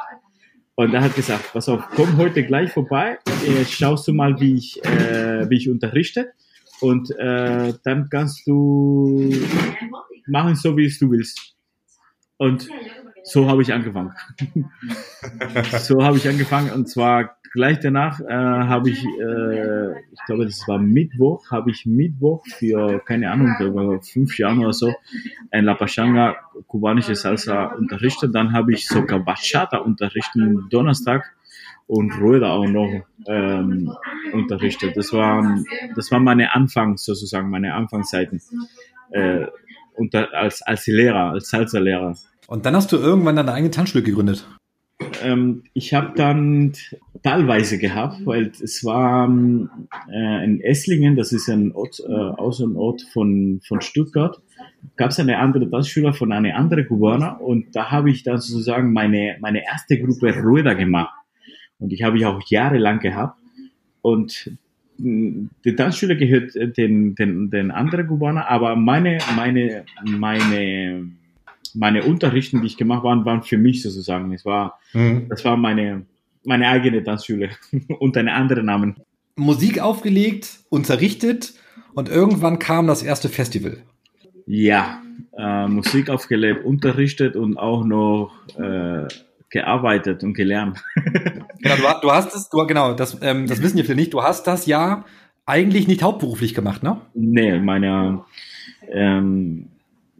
[0.76, 4.56] Und er hat gesagt, pass auf, komm heute gleich vorbei, äh, schaust du mal, wie
[4.56, 6.32] ich, äh, wie ich unterrichte
[6.82, 9.32] und äh, dann kannst du
[10.28, 11.51] machen so, wie es du willst.
[12.42, 12.68] Und
[13.24, 14.14] so habe ich angefangen.
[15.78, 20.68] so habe ich angefangen und zwar gleich danach äh, habe ich, äh, ich glaube, das
[20.68, 24.92] war Mittwoch, habe ich Mittwoch für, keine Ahnung, fünf Jahre oder so,
[25.52, 28.34] ein La Pachanga, kubanische Salsa unterrichtet.
[28.34, 31.36] Dann habe ich sogar Bachata unterrichtet, Donnerstag
[31.86, 33.96] und Rueda auch noch ähm,
[34.34, 34.98] unterrichtet.
[34.98, 35.60] Das war,
[35.96, 38.42] das war meine Anfang sozusagen, meine Anfangszeiten
[39.12, 39.46] äh,
[39.94, 42.16] unter, als, als Lehrer, als Salsa-Lehrer.
[42.52, 44.46] Und dann hast du irgendwann deine eigene Tanzschule gegründet.
[45.24, 46.74] Ähm, ich habe dann
[47.24, 49.30] teilweise gehabt, weil es war
[50.12, 54.42] äh, in Esslingen, das ist ein Ort, äh, Außenort von, von Stuttgart,
[54.98, 58.92] gab es eine andere Tanzschüler von einer anderen Kubaner und da habe ich dann sozusagen
[58.92, 61.16] meine, meine erste Gruppe Rueda gemacht.
[61.80, 63.40] Und ich habe ich auch jahrelang gehabt.
[64.02, 64.52] Und
[64.98, 71.12] die Tanzschule gehört den, den, den anderen Kubaner, aber meine, meine, meine,
[71.76, 74.34] meine Unterrichten, die ich gemacht habe, waren für mich sozusagen.
[74.34, 75.28] Es war, mhm.
[75.30, 76.06] das war meine,
[76.44, 77.50] meine eigene Tanzschule
[78.00, 78.96] unter einem anderen Namen.
[79.36, 81.54] Musik aufgelegt, unterrichtet
[81.94, 83.78] und irgendwann kam das erste Festival.
[84.46, 85.02] Ja,
[85.38, 89.08] äh, Musik aufgelegt, unterrichtet und auch noch äh,
[89.50, 90.84] gearbeitet und gelernt.
[91.60, 94.24] genau, du, du, hast es, du, genau, das, ähm, das wissen die viele nicht, du
[94.24, 95.06] hast das ja
[95.46, 97.02] eigentlich nicht hauptberuflich gemacht, ne?
[97.14, 98.24] Nee, meine,
[98.90, 99.68] ähm,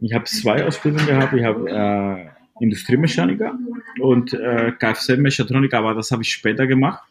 [0.02, 1.32] ich habe zwei Ausbildungen gehabt.
[1.32, 3.58] Ich habe äh, Industriemechaniker
[4.00, 7.02] und äh, Kfz-Mechatroniker, aber das habe ich später gemacht.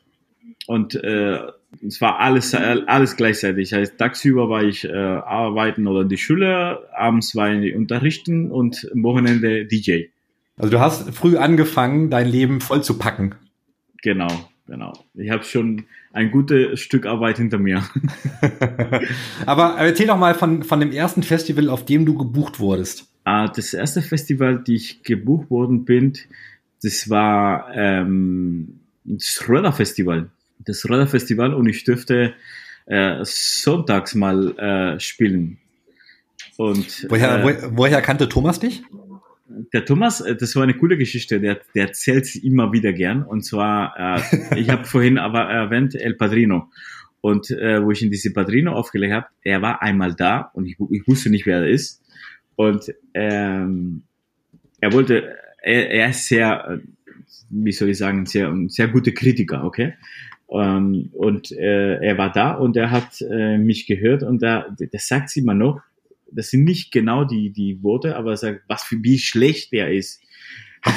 [0.68, 1.40] Und äh,
[1.86, 3.74] es war alles, alles gleichzeitig.
[3.74, 8.90] Heißt, tagsüber war ich äh, arbeiten oder in die Schule, abends war ich unterrichten und
[8.94, 10.04] am Wochenende DJ.
[10.58, 13.36] Also du hast früh angefangen, dein Leben voll zu packen.
[14.04, 14.94] Genau, genau.
[15.16, 17.84] Ich habe schon ein gutes Stück Arbeit hinter mir.
[19.46, 23.08] Aber erzähl doch mal von, von dem ersten Festival, auf dem du gebucht wurdest.
[23.24, 26.14] Ah, das erste Festival, die ich gebucht worden bin,
[26.84, 30.30] das war ähm, das Röder Festival.
[30.60, 32.34] Das Röder Festival und ich dürfte
[32.88, 35.60] äh, sonntags mal äh, spielen.
[36.58, 38.84] Und, woher, äh, wo, woher kannte Thomas dich?
[39.74, 43.24] Der Thomas, äh, das war eine coole Geschichte, der, der erzählt sie immer wieder gern.
[43.24, 46.70] Und zwar, äh, ich habe vorhin aber erwähnt El Padrino.
[47.22, 50.78] Und äh, wo ich in diese Padrino aufgelegt habe, er war einmal da und ich,
[50.90, 52.02] ich wusste nicht, wer er ist.
[52.56, 54.04] Und ähm,
[54.80, 56.82] er wollte, er, er ist sehr,
[57.50, 59.94] wie soll ich sagen, sehr, sehr gute Kritiker, okay?
[60.50, 65.08] Ähm, und äh, er war da und er hat äh, mich gehört und da, das
[65.08, 65.82] sagt sie immer noch,
[66.32, 69.92] das sind nicht genau die, die Worte, aber er sagt, was für wie schlecht er
[69.92, 70.22] ist.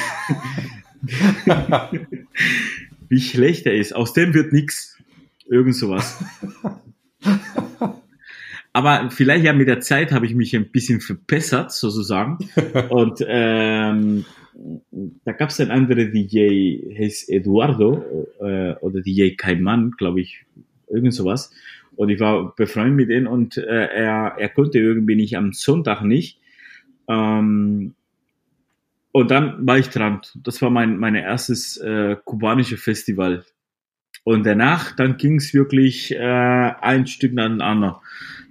[3.09, 3.95] wie schlecht er ist.
[3.95, 4.99] Aus dem wird nichts.
[5.47, 6.25] Irgend sowas.
[8.73, 12.39] Aber vielleicht ja mit der Zeit habe ich mich ein bisschen verbessert, sozusagen.
[12.89, 14.25] Und ähm,
[15.25, 18.05] da gab es ein anderer DJ, heißt Eduardo,
[18.41, 20.45] äh, oder DJ Kaiman, glaube ich,
[20.89, 21.53] irgend sowas.
[21.97, 26.03] Und ich war befreundet mit ihm und äh, er, er konnte irgendwie nicht am Sonntag
[26.03, 26.39] nicht.
[27.09, 27.95] Ähm,
[29.13, 30.23] und dann war ich dran.
[30.35, 33.45] Das war mein mein erstes äh, kubanische Festival.
[34.25, 37.97] Und danach, dann ging es wirklich äh, ein Stück nach dem anderen.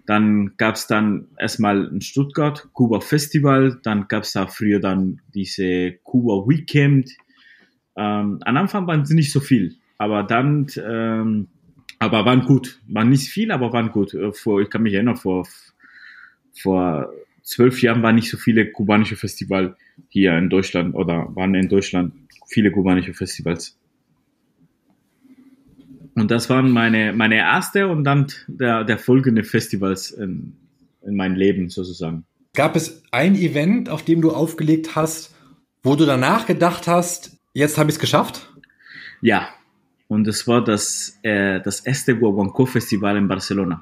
[0.06, 5.22] Dann gab es dann erstmal in Stuttgart Kuba Festival, dann gab es da früher dann
[5.34, 7.10] diese Kuba Weekend.
[7.96, 11.48] Ähm, am Anfang waren es nicht so viel, aber dann, ähm,
[12.04, 12.80] aber waren gut.
[12.88, 14.14] Waren nicht viel, aber waren gut.
[14.14, 15.48] Äh, vor, ich kann mich erinnern, vor,
[16.54, 17.10] vor
[17.42, 19.76] zwölf Jahren waren nicht so viele kubanische Festivals
[20.10, 22.14] hier in Deutschland oder waren in Deutschland
[22.48, 23.78] viele kubanische Festivals.
[26.16, 30.56] Und das waren meine, meine erste und dann der, der folgende Festivals in,
[31.02, 32.26] in meinem Leben sozusagen.
[32.54, 35.36] Gab es ein Event, auf dem du aufgelegt hast,
[35.82, 38.54] wo du danach gedacht hast, jetzt habe ich es geschafft?
[39.22, 39.50] Ja,
[40.14, 43.82] und das war das, äh, das erste Guaguancó Festival in Barcelona.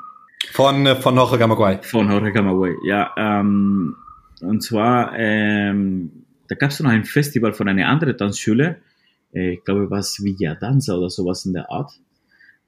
[0.51, 1.79] Von, äh, von Jorge Camagüey?
[1.83, 3.11] Von Jorge Camagüey, ja.
[3.17, 3.97] Ähm,
[4.39, 8.77] und zwar, ähm, da gab es noch ein Festival von einer anderen Tanzschule,
[9.33, 11.91] äh, ich glaube, was Villa Danza oder sowas in der Art.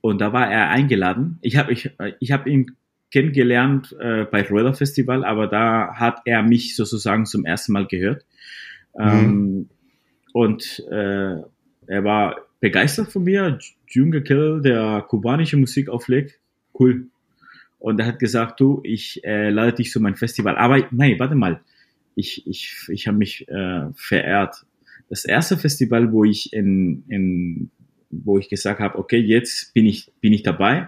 [0.01, 1.39] Und da war er eingeladen.
[1.41, 1.89] Ich habe ich,
[2.19, 2.75] ich hab ihn
[3.11, 8.25] kennengelernt äh, bei Rueda Festival, aber da hat er mich sozusagen zum ersten Mal gehört.
[8.93, 9.07] Mhm.
[9.07, 9.69] Ähm,
[10.33, 11.37] und äh,
[11.87, 13.59] er war begeistert von mir.
[13.89, 16.39] Junge Kill, der kubanische Musik auflegt.
[16.79, 17.07] Cool.
[17.77, 20.55] Und er hat gesagt, du, ich äh, lade dich zu meinem Festival.
[20.55, 21.59] Aber nein, warte mal.
[22.15, 24.65] Ich, ich, ich habe mich äh, verehrt.
[25.09, 27.69] Das erste Festival, wo ich in, in
[28.09, 30.87] wo ich gesagt habe, okay, jetzt bin ich, bin ich dabei.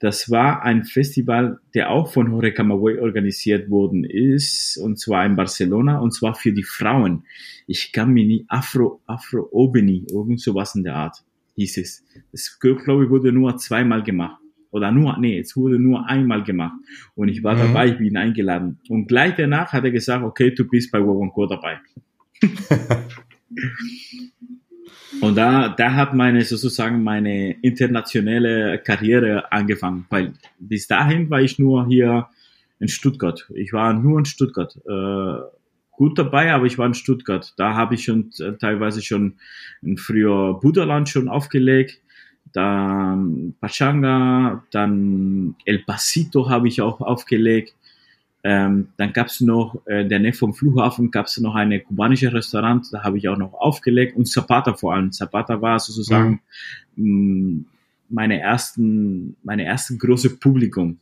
[0.00, 5.36] Das war ein Festival, der auch von Jorge Camagüey organisiert worden ist, und zwar in
[5.36, 7.24] Barcelona, und zwar für die Frauen.
[7.66, 11.22] Ich kann mir nie Afro, Afro Obeni, irgend sowas in der Art,
[11.56, 12.02] hieß es.
[12.32, 14.40] Das, glaube ich, wurde nur zweimal gemacht.
[14.70, 16.78] Oder nur, nee, es wurde nur einmal gemacht.
[17.14, 17.58] Und ich war mhm.
[17.58, 18.78] dabei, ich bin eingeladen.
[18.88, 21.78] Und gleich danach hat er gesagt, okay, du bist bei Wawanko dabei.
[25.20, 31.58] Und da, da hat meine sozusagen meine internationale Karriere angefangen, weil bis dahin war ich
[31.58, 32.28] nur hier
[32.78, 33.48] in Stuttgart.
[33.54, 34.76] Ich war nur in Stuttgart.
[34.88, 35.42] Äh,
[35.92, 37.52] gut dabei, aber ich war in Stuttgart.
[37.56, 39.34] Da habe ich schon äh, teilweise schon
[39.96, 42.00] früher Buddhaland schon aufgelegt.
[42.52, 47.74] Dann Pachanga, dann El Pasito habe ich auch aufgelegt.
[48.42, 52.32] Ähm, dann gab es noch, äh, der Nähe vom Flughafen gab es noch eine kubanische
[52.32, 55.12] Restaurant, da habe ich auch noch aufgelegt und Zapata vor allem.
[55.12, 56.40] Zapata war sozusagen
[56.96, 57.66] mhm.
[58.08, 60.98] meine ersten, meine ersten große Publikum.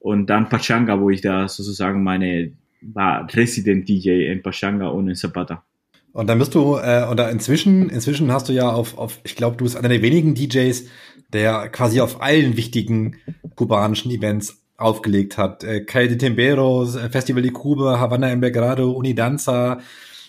[0.00, 2.52] Und dann Pachanga, wo ich da sozusagen meine,
[2.82, 5.64] war Resident DJ in Pachanga und in Zapata.
[6.12, 9.56] Und dann bist du, äh, oder inzwischen, inzwischen hast du ja auf, auf ich glaube,
[9.56, 10.84] du bist einer der wenigen DJs,
[11.32, 13.16] der quasi auf allen wichtigen
[13.54, 15.64] kubanischen Events aufgelegt hat.
[15.64, 19.80] Äh, Calle de Timberos, äh, Festival de Cuba, Havana en Belgrado, Unidanza,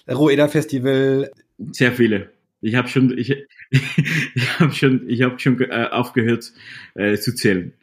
[0.09, 1.31] Rueda Festival.
[1.71, 2.31] Sehr viele.
[2.61, 3.35] Ich habe schon, ich,
[3.69, 6.51] ich habe schon, ich habe schon äh, aufgehört
[6.95, 7.73] äh, zu zählen.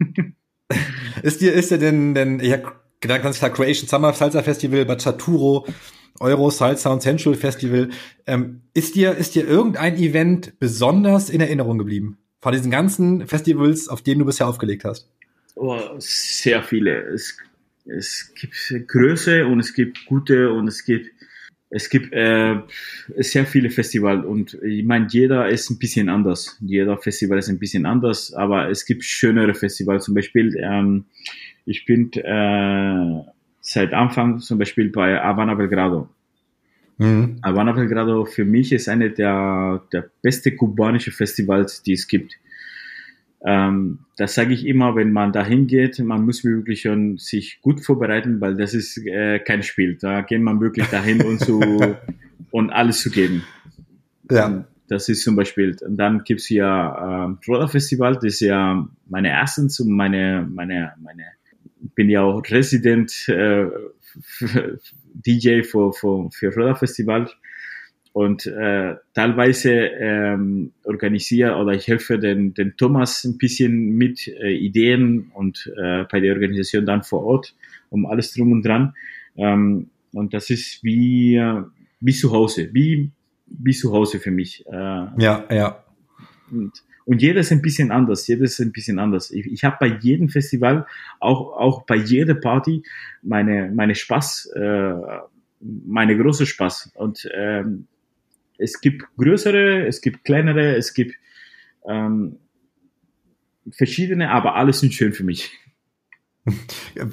[1.22, 4.84] ist dir, ist dir denn, denn ich habe gedacht, ganz klar Croatian Summer Salsa Festival,
[4.84, 5.66] Bachaturo,
[6.20, 7.90] Euro Salsa und Sensual Festival.
[8.26, 12.18] Ähm, ist dir, ist dir irgendein Event besonders in Erinnerung geblieben?
[12.40, 15.08] Von diesen ganzen Festivals, auf denen du bisher aufgelegt hast?
[15.54, 17.02] Oh, sehr viele.
[17.08, 17.38] Es,
[17.84, 21.10] es gibt Größe und es gibt gute und es gibt
[21.74, 22.60] es gibt äh,
[23.16, 26.58] sehr viele Festivals und ich meine, jeder ist ein bisschen anders.
[26.60, 30.04] Jeder Festival ist ein bisschen anders, aber es gibt schönere Festivals.
[30.04, 31.06] Zum Beispiel, ähm,
[31.64, 33.22] ich bin äh,
[33.62, 36.10] seit Anfang zum Beispiel bei Havana Belgrado.
[36.98, 37.38] Mhm.
[37.42, 42.34] Havana Belgrado für mich ist eine der, der beste kubanische Festivals, die es gibt.
[43.44, 47.84] Ähm, das sage ich immer, wenn man da hingeht, man muss wirklich schon sich gut
[47.84, 49.98] vorbereiten, weil das ist äh, kein Spiel.
[50.00, 51.60] Da geht man wirklich dahin und zu
[52.50, 53.44] und alles zu geben.
[54.30, 54.46] Ja.
[54.46, 58.86] Und das ist zum Beispiel, und dann gibt's hier äh, Roller Festival, das ist ja
[59.08, 61.24] meine ersten, meine, meine, meine,
[61.94, 63.66] bin ja auch Resident äh,
[65.14, 67.28] DJ für, für, für Roller Festival
[68.12, 74.52] und äh, teilweise ähm, organisiere oder ich helfe den, den Thomas ein bisschen mit äh,
[74.54, 77.54] Ideen und äh, bei der Organisation dann vor Ort
[77.88, 78.94] um alles drum und dran.
[79.36, 81.62] Ähm, und das ist wie, äh,
[82.00, 83.10] wie zu Hause, wie,
[83.46, 84.66] wie zu Hause für mich.
[84.66, 85.84] Äh, ja, ja.
[86.50, 89.30] Und, und jeder ist ein bisschen anders, jeder ist ein bisschen anders.
[89.30, 90.86] Ich, ich habe bei jedem Festival,
[91.18, 92.82] auch, auch bei jeder Party,
[93.22, 94.94] meine, meine Spaß, äh,
[95.60, 96.92] meine große Spaß.
[96.94, 97.86] Und ähm,
[98.62, 101.14] es gibt größere, es gibt kleinere, es gibt
[101.88, 102.36] ähm,
[103.70, 105.50] verschiedene, aber alles sind schön für mich.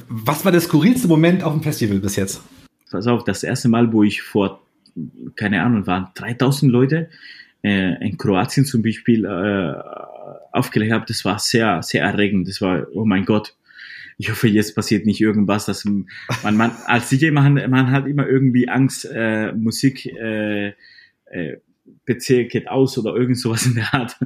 [0.08, 2.42] Was war der skurrilste Moment auf dem Festival bis jetzt?
[2.90, 4.66] pass auf, das erste Mal, wo ich vor,
[5.36, 7.10] keine Ahnung, waren 3000 Leute
[7.64, 9.74] äh, in Kroatien zum Beispiel äh,
[10.52, 12.48] aufgelegt habe, das war sehr, sehr erregend.
[12.48, 13.56] Das war, oh mein Gott,
[14.18, 16.08] ich hoffe, jetzt passiert nicht irgendwas, dass man,
[16.44, 20.74] man als DJ man, man hat immer irgendwie Angst, äh, Musik äh,
[21.30, 21.58] äh,
[22.06, 24.18] PC geht aus oder irgend sowas in der Art.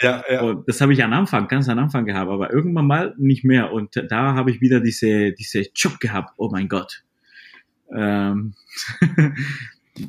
[0.00, 0.42] Ja, ja.
[0.42, 3.72] Und das habe ich am Anfang, ganz am Anfang gehabt, aber irgendwann mal nicht mehr.
[3.72, 6.34] Und da habe ich wieder diese, diese Job gehabt.
[6.36, 7.04] Oh mein Gott.
[7.92, 8.54] Ähm.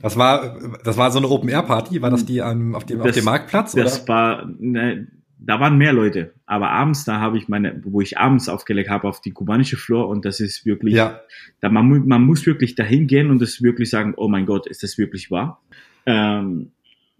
[0.01, 2.01] Das war, das war so eine Open-Air-Party?
[2.01, 3.73] War das die um, auf, dem, das, auf dem Marktplatz?
[3.73, 4.07] Das oder?
[4.07, 5.07] war, ne,
[5.37, 6.33] da waren mehr Leute.
[6.47, 10.07] Aber abends, da habe ich meine, wo ich abends aufgelegt habe auf die kubanische Floor
[10.07, 11.21] und das ist wirklich, ja.
[11.59, 14.81] da man, man muss wirklich dahin gehen und das wirklich sagen, oh mein Gott, ist
[14.81, 15.61] das wirklich wahr?
[16.05, 16.71] Ähm,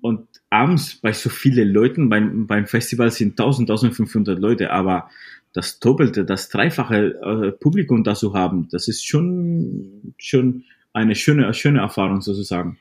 [0.01, 5.09] und abends bei so vielen Leuten, beim, beim Festival sind 1000, 1500 Leute, aber
[5.53, 11.53] das Doppelte, das Dreifache äh, Publikum da zu haben, das ist schon, schon eine schöne,
[11.53, 12.77] schöne Erfahrung sozusagen.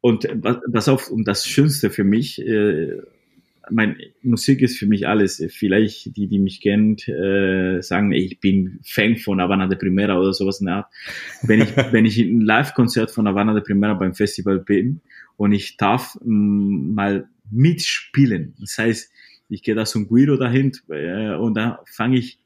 [0.00, 0.28] Und
[0.66, 2.98] was auf, und das Schönste für mich, äh,
[3.70, 5.44] mein Musik ist für mich alles.
[5.50, 10.32] Vielleicht die, die mich kennen, äh, sagen, ich bin Fan von Havana de Primera oder
[10.32, 10.92] sowas in der Art.
[11.42, 15.00] Wenn ich, wenn ich ein Live-Konzert von Havana de Primera beim Festival bin
[15.36, 18.54] und ich darf mm, mal mitspielen.
[18.60, 19.10] Das heißt,
[19.48, 22.38] ich gehe da zum Guido dahin äh, und da fange ich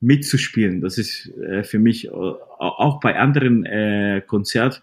[0.00, 0.80] mitzuspielen.
[0.80, 4.82] Das ist äh, für mich äh, auch bei anderen äh, Konzert.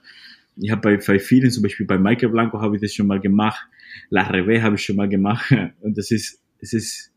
[0.57, 3.19] Ich habe bei, bei vielen, zum Beispiel bei Michael Blanco habe ich das schon mal
[3.19, 3.65] gemacht.
[4.09, 5.53] La Reve habe ich schon mal gemacht.
[5.81, 7.11] Und das ist, es ist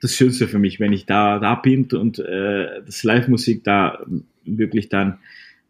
[0.00, 4.06] das Schönste für mich, wenn ich da, da bin und äh, das Live-Musik da
[4.44, 5.18] wirklich dann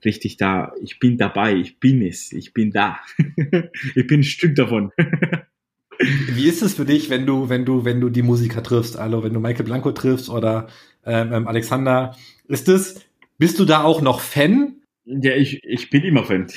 [0.04, 2.98] richtig da, ich bin dabei, ich bin es, ich bin da.
[3.94, 4.92] ich bin ein Stück davon.
[6.32, 9.24] Wie ist es für dich, wenn du, wenn du, wenn du die Musiker triffst, also
[9.24, 10.68] wenn du Michael Blanco triffst oder
[11.04, 13.00] ähm, ähm Alexander, ist es,
[13.38, 14.77] bist du da auch noch Fan?
[15.10, 16.48] Ja, ich, ich bin immer Fan.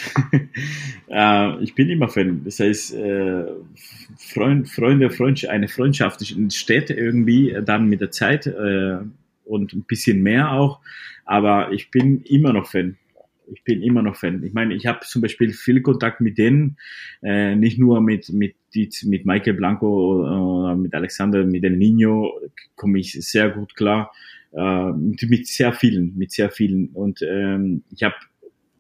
[1.09, 2.43] äh, ich bin immer Fan.
[2.43, 3.45] Das heißt, äh,
[4.17, 8.97] Freund, Freunde, Freundschaft, eine Freundschaft entsteht irgendwie dann mit der Zeit äh,
[9.45, 10.81] und ein bisschen mehr auch.
[11.23, 12.97] Aber ich bin immer noch Fan
[13.53, 14.43] ich bin immer noch Fan.
[14.43, 16.77] Ich meine, ich habe zum Beispiel viel Kontakt mit denen,
[17.21, 18.55] äh, nicht nur mit mit
[19.03, 22.31] mit Michael Blanco oder mit Alexander, mit El Nino
[22.75, 24.13] komme ich sehr gut klar.
[24.53, 26.89] Äh, mit, mit sehr vielen, mit sehr vielen.
[26.89, 28.15] Und ähm, ich habe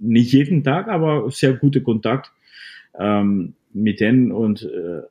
[0.01, 2.31] nicht jeden Tag, aber sehr gute Kontakt
[2.97, 5.03] ähm, mit denen und äh,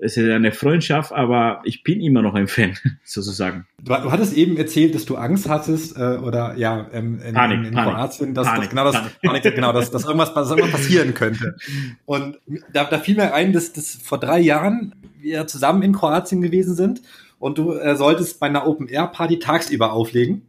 [0.00, 3.66] es ist eine Freundschaft, aber ich bin immer noch ein Fan, sozusagen.
[3.82, 7.58] Du, du hattest eben erzählt, dass du Angst hattest, äh, oder ja, ähm, in, Panik,
[7.58, 9.42] in, in Panik, Kroatien, dass, Panik, dass genau das, Panik.
[9.42, 11.56] genau, dass, dass irgendwas, dass irgendwas passieren könnte.
[12.06, 12.38] Und
[12.72, 16.76] da, da fiel mir ein, dass, dass vor drei Jahren wir zusammen in Kroatien gewesen
[16.76, 17.02] sind
[17.40, 20.42] und du äh, solltest bei einer Open-Air-Party tagsüber auflegen.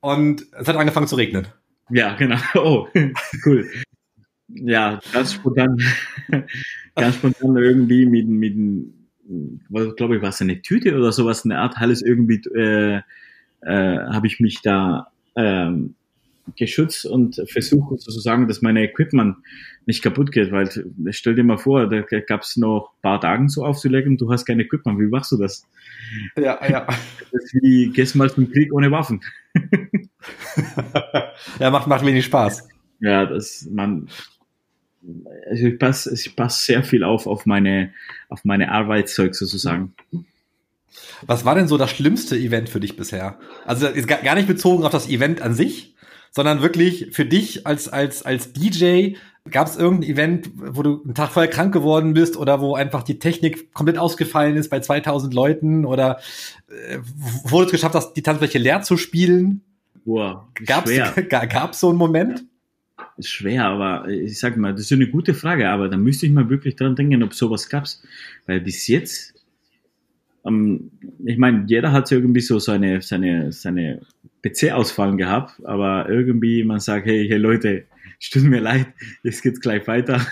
[0.00, 1.46] Und es hat angefangen zu regnen.
[1.90, 2.36] Ja, genau.
[2.54, 2.88] Oh,
[3.44, 3.68] cool.
[4.48, 5.78] Ja, ganz spontan
[6.96, 8.56] ganz spontan irgendwie mit, mit
[9.96, 13.00] glaube ich, was eine Tüte oder sowas, eine Art alles irgendwie, äh,
[13.62, 15.94] äh, habe ich mich da ähm,
[16.56, 19.36] geschützt und versucht sozusagen, dass meine Equipment
[19.86, 20.68] nicht kaputt geht, weil
[21.10, 24.60] stell dir mal vor, da gab es noch paar Tagen so aufzulegen, du hast kein
[24.60, 25.66] Equipment, wie machst du das?
[26.36, 26.86] Ja, ja.
[26.86, 26.96] Das
[27.44, 29.20] ist wie, gehst mal zum Krieg ohne Waffen.
[31.58, 32.68] ja, macht, macht wenig Spaß.
[33.00, 34.08] Ja, das, man,
[35.48, 37.92] also ich passe ich pass sehr viel auf auf meine,
[38.28, 39.94] auf meine Arbeitszeug sozusagen.
[41.26, 43.38] Was war denn so das schlimmste Event für dich bisher?
[43.64, 45.94] Also ist gar nicht bezogen auf das Event an sich,
[46.30, 49.14] sondern wirklich für dich als, als, als DJ,
[49.50, 53.02] Gab es irgendein Event, wo du einen Tag vorher krank geworden bist oder wo einfach
[53.02, 56.18] die Technik komplett ausgefallen ist bei 2000 Leuten oder
[56.68, 56.98] äh,
[57.44, 59.62] wo du es geschafft hast, die Tanzfläche leer zu spielen?
[60.04, 60.90] Boah, gab's,
[61.28, 62.44] gab's so einen Moment?
[63.16, 66.32] ist schwer, aber ich sag mal, das ist eine gute Frage, aber da müsste ich
[66.32, 68.02] mal wirklich dran denken, ob sowas gab's.
[68.46, 69.34] Weil bis jetzt,
[70.44, 70.90] ähm,
[71.24, 74.00] ich meine, jeder hat irgendwie so seine, seine, seine
[74.42, 77.84] PC-Ausfallen gehabt, aber irgendwie man sagt, hey, hey Leute,
[78.20, 78.86] es tut mir leid,
[79.22, 80.24] jetzt geht's gleich weiter.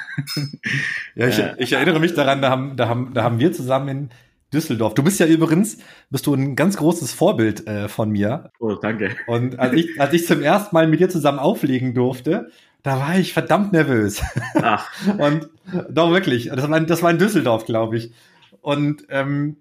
[1.15, 4.11] Ja, ich, ich erinnere mich daran, da haben, da haben, da haben wir zusammen in
[4.53, 4.95] Düsseldorf.
[4.95, 5.79] Du bist ja übrigens,
[6.11, 8.51] bist du ein ganz großes Vorbild äh, von mir.
[8.61, 9.17] Oh, danke.
[9.27, 12.51] Und als ich, als ich zum ersten Mal mit dir zusammen auflegen durfte,
[12.83, 14.23] da war ich verdammt nervös.
[14.55, 14.91] Ach.
[15.19, 15.49] Und
[15.91, 18.13] doch wirklich, das war, das war in Düsseldorf, glaube ich.
[18.61, 19.57] Und ähm,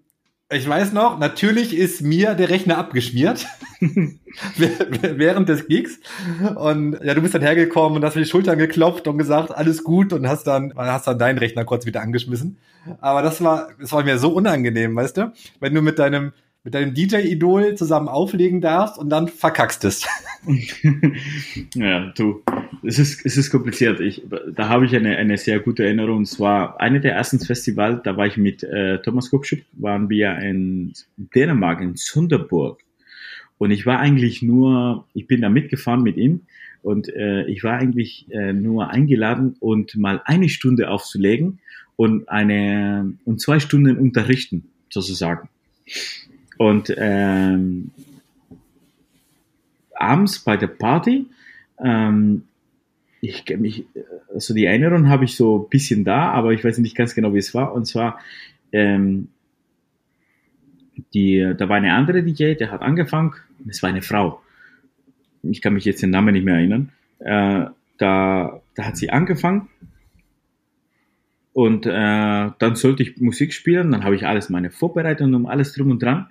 [0.52, 3.47] ich weiß noch, natürlich ist mir der Rechner abgeschmiert
[4.58, 5.99] während des Gigs.
[6.56, 9.84] Und ja, du bist dann hergekommen und hast mir die Schultern geklopft und gesagt, alles
[9.84, 12.58] gut und hast dann, hast dann deinen Rechner kurz wieder angeschmissen.
[12.99, 15.34] Aber das war, das war mir so unangenehm, weißt du?
[15.60, 16.34] Wenn du mit deinem,
[16.64, 20.06] mit deinem DJ-Idol zusammen auflegen darfst und dann verkackst es.
[21.76, 22.43] ja, du.
[22.84, 23.99] Es ist, es ist kompliziert.
[23.99, 24.23] Ich,
[24.55, 26.17] da habe ich eine, eine sehr gute Erinnerung.
[26.17, 30.38] Und zwar eine der ersten Festivals, da war ich mit äh, Thomas Kopschuk, waren wir
[30.39, 32.79] in Dänemark, in Sunderburg.
[33.57, 36.41] Und ich war eigentlich nur, ich bin da mitgefahren mit ihm
[36.82, 41.59] und äh, ich war eigentlich äh, nur eingeladen und mal eine Stunde aufzulegen
[41.95, 45.49] und eine und zwei Stunden unterrichten, sozusagen.
[46.57, 47.91] Und ähm,
[49.93, 51.27] abends bei der Party
[51.84, 52.43] ähm,
[53.22, 53.86] ich mich,
[54.34, 57.34] also die Erinnerung habe ich so ein bisschen da, aber ich weiß nicht ganz genau,
[57.34, 57.74] wie es war.
[57.74, 58.19] Und zwar,
[58.72, 59.30] ähm,
[61.13, 63.34] die, da war eine andere DJ, der hat angefangen,
[63.67, 64.41] es war eine Frau.
[65.43, 66.91] Ich kann mich jetzt den Namen nicht mehr erinnern.
[67.19, 67.65] Äh,
[67.97, 69.69] da, da hat sie angefangen
[71.53, 75.74] und äh, dann sollte ich Musik spielen, dann habe ich alles, meine Vorbereitung und alles
[75.74, 76.28] drum und dran.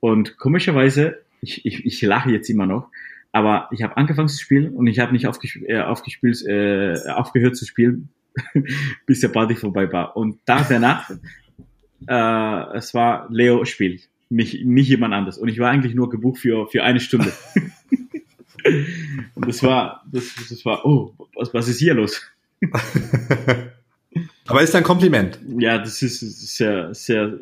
[0.00, 2.90] Und komischerweise, ich, ich, ich lache jetzt immer noch,
[3.36, 7.54] aber ich habe angefangen zu spielen und ich habe nicht aufgesp äh, aufgespielt, äh, aufgehört
[7.54, 8.08] zu spielen,
[9.06, 10.16] bis der Party vorbei war.
[10.16, 11.10] Und Tag danach,
[12.08, 15.36] äh, es war Leo spielt, nicht, nicht jemand anders.
[15.36, 17.30] Und ich war eigentlich nur gebucht für, für eine Stunde.
[19.34, 22.22] und das war, das, das war, oh, was, was ist hier los?
[24.46, 25.38] Aber ist ein Kompliment.
[25.58, 26.20] Ja, das ist
[26.56, 27.38] sehr, sehr,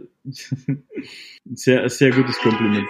[1.55, 2.89] sehr, sehr gutes Kompliment.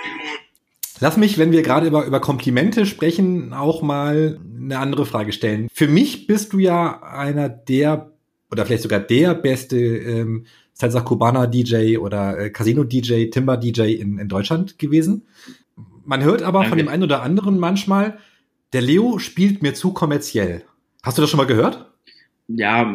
[1.00, 5.68] Lass mich, wenn wir gerade über, über Komplimente sprechen, auch mal eine andere Frage stellen.
[5.72, 8.12] Für mich bist du ja einer der,
[8.50, 13.94] oder vielleicht sogar der beste ähm, Salsa Cubana DJ oder äh, Casino DJ, Timber DJ
[13.94, 15.26] in, in Deutschland gewesen.
[16.04, 16.70] Man hört aber Danke.
[16.70, 18.18] von dem einen oder anderen manchmal,
[18.72, 20.62] der Leo spielt mir zu kommerziell.
[21.02, 21.90] Hast du das schon mal gehört?
[22.48, 22.92] Ja,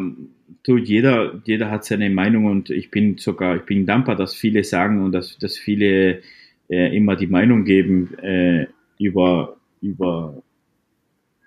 [0.62, 4.62] du, jeder, jeder hat seine Meinung und ich bin sogar, ich bin dankbar, dass viele
[4.64, 6.22] sagen und dass, dass viele
[6.70, 8.66] äh, immer die Meinung geben äh,
[8.98, 10.42] über, über,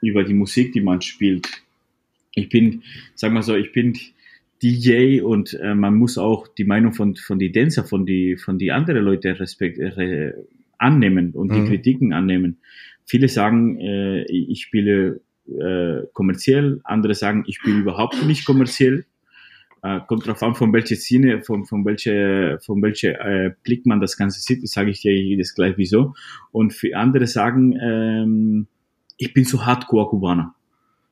[0.02, 1.48] über die Musik, die man spielt.
[2.36, 2.84] Ich bin,
[3.16, 3.98] sag mal so, ich bin
[4.62, 8.58] DJ und äh, man muss auch die Meinung von, von die Dancer, von die, von
[8.58, 10.34] die anderen Leute respekt, äh,
[10.78, 11.54] annehmen und mhm.
[11.54, 12.58] die Kritiken annehmen.
[13.06, 19.06] Viele sagen, äh, ich spiele äh, kommerziell, andere sagen, ich spiele überhaupt nicht kommerziell.
[19.84, 24.00] Äh, kommt drauf an, von welcher Szene, von, von welcher, von welcher äh, Blick man
[24.00, 26.16] das Ganze sieht, sage ich dir jedes gleich wieso.
[26.54, 28.68] Und für andere sagen, ähm,
[29.18, 30.56] ich bin so Hardcore-Kubaner.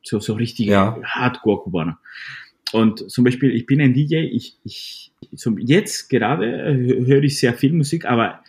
[0.04, 0.98] So, so richtig ja.
[1.04, 2.00] Hardcore-Kubaner.
[2.72, 7.54] Und zum Beispiel, ich bin ein DJ, ich, ich, zum, jetzt gerade höre ich sehr
[7.54, 8.40] viel Musik, aber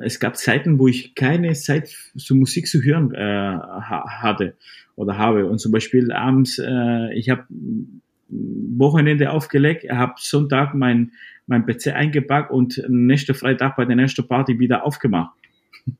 [0.00, 4.54] es gab Zeiten, wo ich keine Zeit so Musik zu hören äh, hatte
[4.96, 5.46] oder habe.
[5.46, 7.46] Und zum Beispiel abends, äh, ich habe
[8.28, 11.12] Wochenende aufgelegt, habe Sonntag mein,
[11.46, 15.34] mein PC eingepackt und nächste Freitag bei der nächsten Party wieder aufgemacht.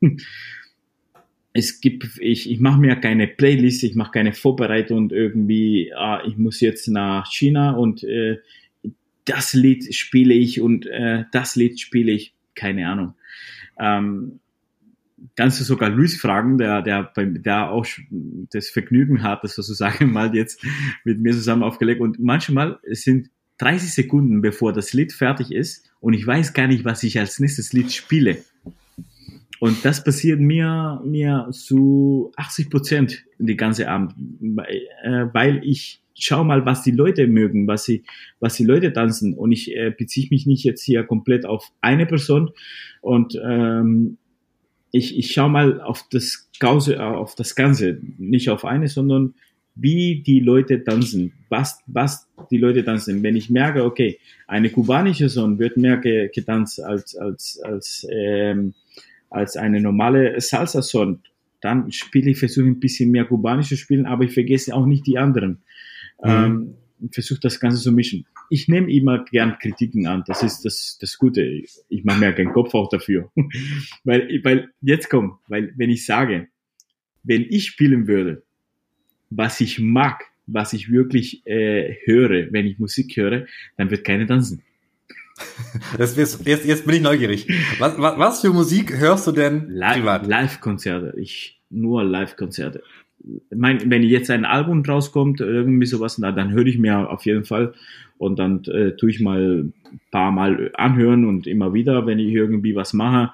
[1.53, 6.37] es gibt, ich, ich mache mir keine Playlist, ich mache keine Vorbereitung irgendwie, ah, ich
[6.37, 8.39] muss jetzt nach China und äh,
[9.25, 13.15] das Lied spiele ich und äh, das Lied spiele ich, keine Ahnung.
[13.79, 14.41] Ähm,
[15.35, 17.87] kannst du sogar Luis fragen, der, der, der auch
[18.51, 20.65] das Vergnügen hat, das sozusagen mal jetzt
[21.05, 22.01] mit mir zusammen aufgelegt.
[22.01, 26.85] Und manchmal sind 30 Sekunden, bevor das Lied fertig ist und ich weiß gar nicht,
[26.85, 28.39] was ich als nächstes Lied spiele.
[29.59, 34.15] Und das passiert mir, mir zu 80 Prozent die ganze Abend,
[35.03, 38.05] äh, weil ich schau mal, was die Leute mögen, was sie,
[38.39, 39.35] was die Leute tanzen.
[39.35, 42.51] Und ich äh, beziehe mich nicht jetzt hier komplett auf eine Person
[43.01, 44.19] und ähm,
[44.93, 49.35] ich, ich schaue mal auf das, Ganze, auf das Ganze, nicht auf eine, sondern
[49.75, 53.23] wie die Leute tanzen, was, was die Leute tanzen.
[53.23, 58.75] Wenn ich merke, okay, eine kubanische Song wird mehr getanzt als, als, als, ähm,
[59.29, 61.21] als eine normale Salsa-Song,
[61.61, 65.07] dann spiele ich, versuche ein bisschen mehr kubanisch zu spielen, aber ich vergesse auch nicht
[65.07, 65.59] die anderen.
[66.23, 66.31] Mhm.
[66.31, 66.75] Ähm,
[67.11, 70.25] versuche das Ganze zu mischen ich nehme immer gern Kritiken an.
[70.27, 71.43] Das ist das, das Gute.
[71.89, 73.31] Ich mache mir keinen Kopf auch dafür.
[74.05, 76.49] weil, weil, jetzt komm, weil, wenn ich sage,
[77.23, 78.43] wenn ich spielen würde,
[79.31, 84.27] was ich mag, was ich wirklich äh, höre, wenn ich Musik höre, dann wird keine
[84.27, 84.63] tanzen.
[85.99, 87.47] Das, jetzt, jetzt, jetzt bin ich neugierig.
[87.79, 91.13] Was, was, was für Musik hörst du denn Live-Konzerte.
[91.19, 92.83] ich nur Live-Konzerte.
[93.55, 97.45] Mein, wenn jetzt ein Album rauskommt, irgendwie sowas, na, dann höre ich mir auf jeden
[97.45, 97.75] Fall
[98.19, 102.33] und dann äh, tue ich mal ein paar Mal anhören und immer wieder, wenn ich
[102.33, 103.33] irgendwie was mache.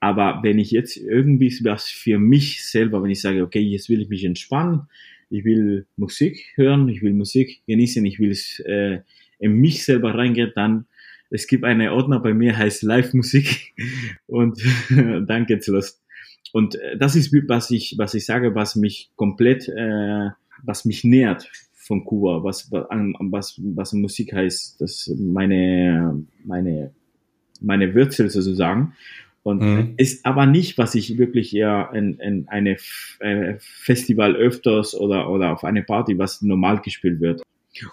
[0.00, 4.02] Aber wenn ich jetzt irgendwie was für mich selber, wenn ich sage, okay, jetzt will
[4.02, 4.82] ich mich entspannen,
[5.30, 9.00] ich will Musik hören, ich will Musik genießen, ich will es äh,
[9.38, 10.86] in mich selber reingehen, dann
[11.30, 13.74] es gibt eine Ordner bei mir, heißt Live-Musik
[14.26, 16.01] und dann geht's los.
[16.52, 20.30] Und äh, das ist, was ich, was ich sage, was mich komplett äh,
[20.62, 26.92] was mich nährt von Kuba, was, was, was Musik heißt, das meine, meine,
[27.60, 28.94] meine Wurzel sozusagen.
[29.42, 29.94] Und mhm.
[29.96, 32.76] ist aber nicht, was ich wirklich eher in, in eine
[33.18, 37.42] äh, Festival öfters oder, oder auf eine Party, was normal gespielt wird.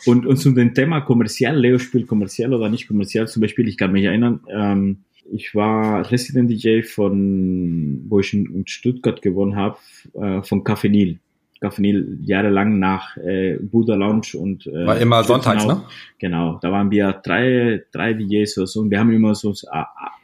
[0.05, 3.77] Und, und zu dem Thema kommerziell, Leo spielt kommerziell oder nicht kommerziell, zum Beispiel, ich
[3.77, 4.97] kann mich erinnern, ähm,
[5.31, 9.77] ich war Resident DJ von, wo ich in Stuttgart gewonnen habe,
[10.13, 11.19] äh, von Café Nil.
[11.61, 15.83] Café Nil jahrelang nach äh, Buddha Lounge und äh, war immer sonntags, ne?
[16.17, 19.53] Genau, da waren wir drei, drei DJs oder so und wir haben immer so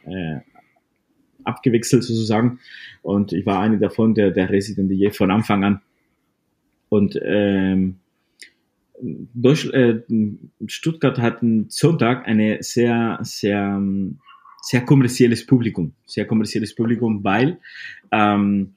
[0.08, 0.38] äh,
[1.44, 2.58] abgewechselt sozusagen
[3.02, 5.82] und ich war einer davon, der der Resident DJ von Anfang an
[6.88, 7.96] und ähm,
[8.98, 10.00] Deutsch, äh,
[10.66, 13.78] Stuttgart hat Sonntag eine sehr, sehr,
[14.66, 15.92] sehr kommerzielles Publikum.
[16.06, 17.60] Sehr kommerzielles Publikum, weil
[18.10, 18.74] ähm,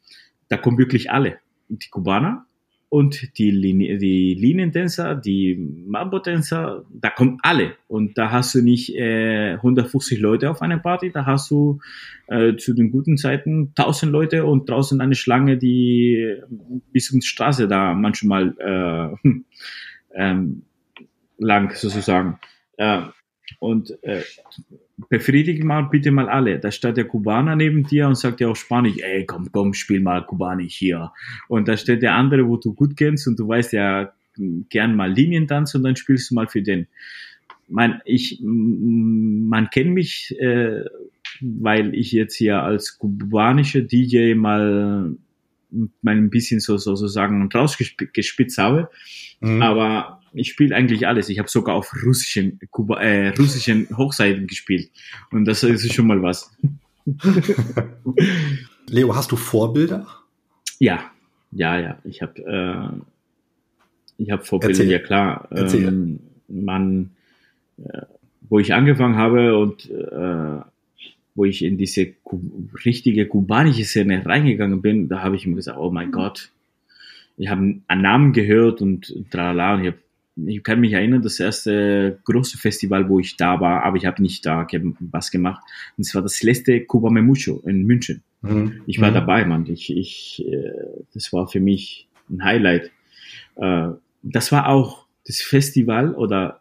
[0.48, 1.40] da kommen wirklich alle.
[1.68, 2.46] Die Kubaner
[2.90, 7.76] und die, Linie, die Linientänzer, die Mambo-Tänzer, da kommen alle.
[7.88, 11.80] Und da hast du nicht äh, 150 Leute auf einer Party, da hast du
[12.28, 16.36] äh, zu den guten Zeiten 1000 Leute und draußen eine Schlange, die
[16.92, 18.56] bis um Straße da manchmal
[19.24, 19.30] äh,
[20.14, 20.62] ähm,
[21.40, 22.40] lang sozusagen.
[22.78, 23.02] Äh,
[23.60, 24.22] und äh,
[25.10, 26.60] befriedige mal bitte mal alle.
[26.60, 30.00] Da steht der Kubaner neben dir und sagt dir auf Spanisch, ey, komm, komm, spiel
[30.00, 31.12] mal Kubanisch hier.
[31.47, 34.12] Und da steht der andere, wo du gut kennst und du weißt ja
[34.70, 36.88] gern mal Linientanz und dann spielst du mal für den.
[37.68, 40.86] Man, ich, man kennt mich, äh,
[41.41, 45.16] weil ich jetzt hier als kubanischer DJ mal,
[46.02, 48.89] mal ein bisschen so, so, so sagen rausgespitzt habe.
[49.39, 49.62] Mhm.
[49.62, 51.30] Aber ich spiele eigentlich alles.
[51.30, 54.90] Ich habe sogar auf russischen, Kuba, äh, russischen Hochseiten gespielt.
[55.32, 56.52] Und das ist schon mal was.
[58.88, 60.08] Leo, hast du Vorbilder?
[60.80, 61.12] Ja,
[61.52, 62.00] ja, ja.
[62.04, 63.00] Ich habe äh,
[64.20, 64.92] ich habe Vorbilder, Erzähl.
[64.92, 65.48] ja klar.
[65.52, 67.12] Ähm, man,
[67.84, 68.02] äh,
[68.50, 70.62] wo ich angefangen habe und äh,
[71.36, 72.08] wo ich in diese
[72.86, 76.52] richtige kubanische Szene reingegangen bin, da habe ich mir gesagt, oh mein Gott,
[77.38, 79.96] ich habe einen Namen gehört und tralala und ich, hab,
[80.48, 84.22] ich kann mich erinnern, das erste große Festival, wo ich da war, aber ich habe
[84.22, 84.68] nicht da
[85.00, 85.64] was gemacht.
[85.98, 88.24] Und es war das letzte Cuba Memucho in München.
[88.42, 88.82] Mhm.
[88.86, 89.16] Ich war mhm.
[89.16, 89.66] dabei, Mann.
[89.68, 90.72] Ich, ich, äh,
[91.14, 92.92] das war für mich ein Highlight.
[93.56, 93.90] Äh,
[94.24, 96.60] das war auch das Festival oder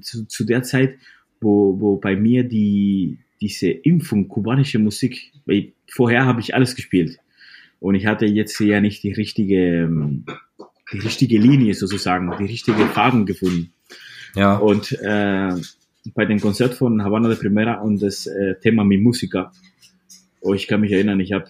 [0.00, 0.96] zu, zu der Zeit,
[1.40, 7.18] wo, wo bei mir die, diese Impfung kubanische Musik, weil vorher habe ich alles gespielt.
[7.80, 10.24] Und ich hatte jetzt ja nicht die richtige, ähm,
[10.92, 13.72] die richtige Linie sozusagen, die richtige Farben gefunden.
[14.34, 14.56] Ja.
[14.56, 15.54] Und äh,
[16.14, 19.52] bei dem Konzert von Havana de Primera und das äh, Thema Mi Musica,
[20.40, 21.46] oh, ich kann mich erinnern, ich habe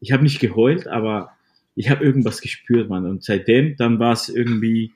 [0.00, 1.30] ich hab nicht geheult, aber
[1.74, 3.06] ich habe irgendwas gespürt, man.
[3.06, 4.92] Und seitdem, dann war es irgendwie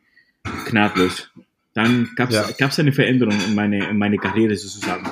[0.67, 1.31] gnadlos.
[1.75, 2.69] Dann gab es ja.
[2.79, 5.07] eine Veränderung in meine, in meine Karriere sozusagen.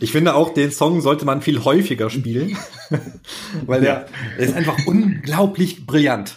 [0.00, 2.56] Ich finde auch, den Song sollte man viel häufiger spielen,
[3.66, 6.36] weil der, der ist einfach unglaublich brillant.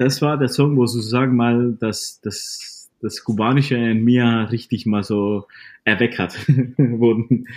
[0.00, 5.04] Das war der Song, wo sozusagen mal das, das, das Kubanische in mir richtig mal
[5.04, 5.46] so
[5.84, 6.38] erweckt hat.
[6.78, 7.48] wurden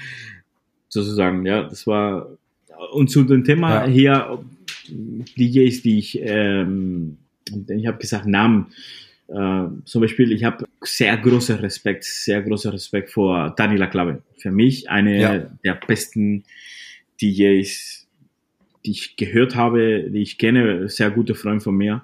[0.89, 2.27] sozusagen, ja, das war,
[2.91, 3.89] und zu dem Thema ja.
[3.89, 4.43] hier,
[4.89, 7.15] DJs, die ich, ähm,
[7.69, 8.73] ich habe gesagt, Namen,
[9.29, 14.21] äh, zum Beispiel, ich habe sehr großen Respekt, sehr großen Respekt vor Daniela Clave.
[14.37, 15.37] Für mich eine ja.
[15.63, 16.43] der besten
[17.21, 18.05] DJs,
[18.85, 22.03] die ich gehört habe, die ich kenne, sehr guter Freund von mir.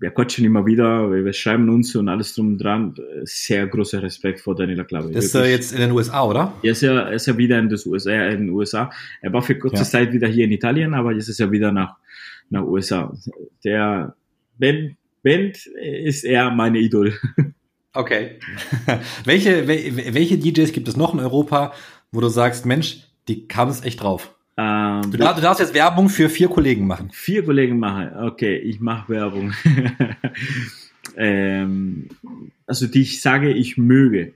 [0.00, 2.94] Wir quatschen immer wieder, wir schreiben uns und alles drum und dran.
[3.24, 5.10] Sehr großer Respekt vor Daniela Clave.
[5.12, 6.54] ist er jetzt in den USA, oder?
[6.62, 8.90] Jetzt ist er, ist er wieder in, das USA, in den USA.
[9.20, 9.84] Er war für kurze ja.
[9.84, 11.96] Zeit wieder hier in Italien, aber jetzt ist er wieder nach,
[12.48, 13.12] nach USA.
[13.62, 14.14] Der,
[14.56, 17.14] wenn Band ist er meine Idol.
[17.92, 18.38] Okay.
[19.24, 21.72] welche, welche DJs gibt es noch in Europa,
[22.12, 24.32] wo du sagst, Mensch, die kamen es echt drauf?
[24.56, 27.10] Ähm, du, darfst, du, darfst jetzt Werbung für vier Kollegen machen.
[27.12, 28.10] Vier Kollegen machen.
[28.16, 29.52] Okay, ich mache Werbung.
[31.16, 32.08] ähm,
[32.66, 34.32] also die ich sage, ich möge.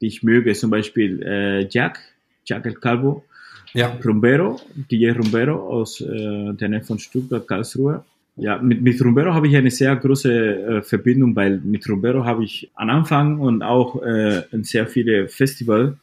[0.00, 2.00] Die ich möge, zum Beispiel äh, Jack,
[2.44, 3.24] Jack El Calvo,
[3.72, 3.98] ja.
[4.04, 8.04] Rumbero, DJ Rumbero aus äh, der Nähe von Stuttgart, Karlsruhe.
[8.36, 12.44] Ja, mit, mit Rumbero habe ich eine sehr große äh, Verbindung, weil mit Rumbero habe
[12.44, 15.94] ich am Anfang und auch äh, in sehr viele Festivals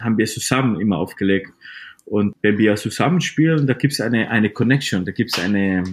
[0.00, 1.52] haben wir zusammen immer aufgelegt.
[2.06, 5.84] Und wenn wir zusammen spielen, da gibt es eine, eine Connection, da gibt es eine,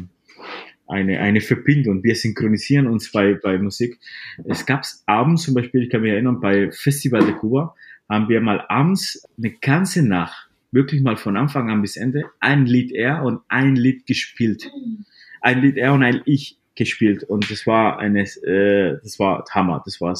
[0.87, 2.03] eine, eine Verbindung.
[2.03, 3.99] Wir synchronisieren uns bei, bei Musik.
[4.45, 7.75] Es gab abends zum Beispiel, ich kann mich erinnern, bei Festival de Cuba
[8.07, 12.65] haben wir mal abends eine ganze Nacht, wirklich mal von Anfang an bis Ende, ein
[12.65, 14.69] Lied er und ein Lied gespielt
[15.43, 16.57] ein Lied er und ein ich.
[16.75, 20.17] gespielt und das war eine, äh, das war Hammer, das war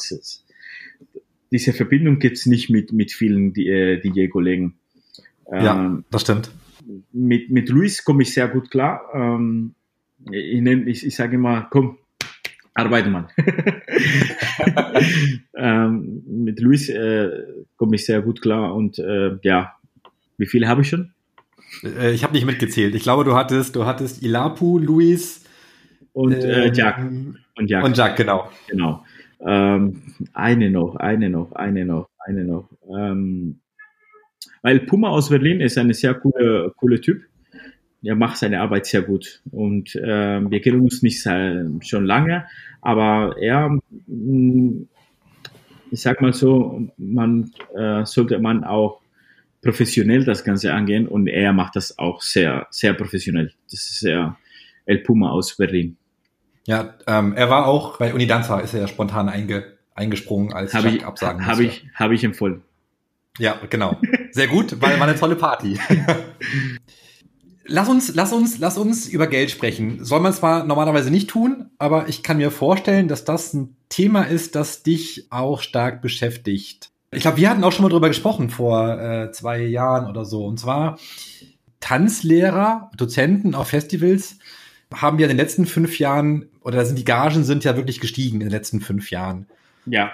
[1.52, 4.76] diese Verbindung gibt's nicht mit mit vielen äh, DJ-Kollegen.
[5.52, 6.52] Ähm, ja, das stimmt.
[7.12, 9.02] Mit mit Luis komme ich sehr gut klar.
[9.14, 9.76] Ähm,
[10.32, 11.98] ich, nenn, ich, ich sage immer, komm,
[12.74, 13.28] arbeite mal.
[15.56, 17.30] ähm, mit Luis äh,
[17.76, 19.74] komme ich sehr gut klar und äh, ja,
[20.38, 21.14] wie viele habe ich schon?
[21.84, 22.96] Äh, ich habe nicht mitgezählt.
[22.96, 25.44] Ich glaube, du hattest, du hattest Ilapu, Luis
[26.14, 26.98] und äh, ähm, Jack.
[27.56, 27.84] Und Jack.
[27.84, 28.50] Und Jack, genau.
[28.68, 29.06] Genau.
[29.46, 30.02] Ähm,
[30.34, 32.70] eine noch, eine noch, eine noch, eine noch.
[32.89, 33.60] Ähm,
[34.62, 37.24] weil Puma aus Berlin ist ein sehr cooler, cooler Typ.
[38.04, 39.41] Er macht seine Arbeit sehr gut.
[39.52, 42.46] Und äh, wir kennen uns nicht schon lange,
[42.82, 43.70] aber er,
[44.08, 44.88] mm,
[45.91, 49.00] ich sag mal so, man äh, sollte man auch
[49.62, 53.54] professionell das Ganze angehen und er macht das auch sehr, sehr professionell.
[53.72, 54.38] Das ist sehr
[54.86, 55.98] El Puma aus Berlin.
[56.66, 60.84] Ja, ähm, er war auch bei Unidanza, ist er ja spontan einge, eingesprungen, als hab
[60.84, 62.62] Jack ich, absagen Habe ich, hab ich empfohlen.
[63.39, 64.00] Ja, genau.
[64.34, 65.80] Sehr gut, weil war eine tolle Party.
[67.66, 70.04] lass uns, lass uns, lass uns über Geld sprechen.
[70.04, 74.24] Soll man zwar normalerweise nicht tun, aber ich kann mir vorstellen, dass das ein Thema
[74.24, 76.90] ist, das dich auch stark beschäftigt.
[77.12, 80.46] Ich glaube, wir hatten auch schon mal drüber gesprochen vor äh, zwei Jahren oder so.
[80.46, 80.98] Und zwar
[81.80, 84.38] Tanzlehrer, Dozenten auf Festivals
[84.94, 88.42] haben ja in den letzten fünf Jahren, oder sind die Gagen sind ja wirklich gestiegen
[88.42, 89.48] in den letzten fünf Jahren.
[89.86, 90.12] Ja.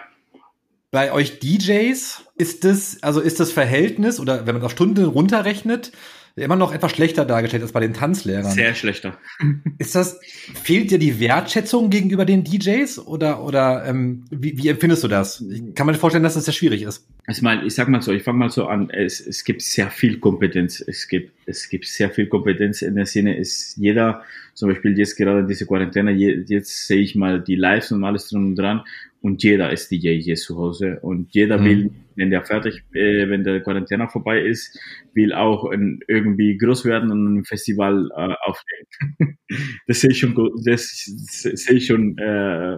[0.92, 5.92] Bei euch DJs ist das, also ist das Verhältnis, oder wenn man auf Stunden runterrechnet,
[6.36, 8.52] immer noch etwas schlechter dargestellt als bei den Tanzlehrern.
[8.52, 9.18] Sehr schlechter.
[9.78, 10.20] Ist das,
[10.64, 15.42] fehlt dir die Wertschätzung gegenüber den DJs oder, oder ähm, wie, wie empfindest du das?
[15.42, 17.06] Ich kann mir vorstellen, dass das sehr schwierig ist.
[17.28, 19.90] Ich meine, ich sag mal so, ich fange mal so an, es, es gibt sehr
[19.90, 20.82] viel Kompetenz.
[20.86, 23.38] Es gibt, es gibt sehr viel Kompetenz in der Szene.
[23.38, 24.24] Ist jeder,
[24.54, 28.48] zum Beispiel jetzt gerade diese Quarantäne, jetzt sehe ich mal die Lives und alles drum
[28.48, 28.84] und dran
[29.22, 31.66] und jeder ist DJ jetzt zu Hause und jeder mhm.
[31.66, 34.80] will, wenn der fertig, äh, wenn der Quarantäne vorbei ist,
[35.14, 39.38] will auch ein, irgendwie groß werden und ein Festival äh, auflegen.
[39.88, 42.78] das sehe ich schon, das sehe ich schon äh,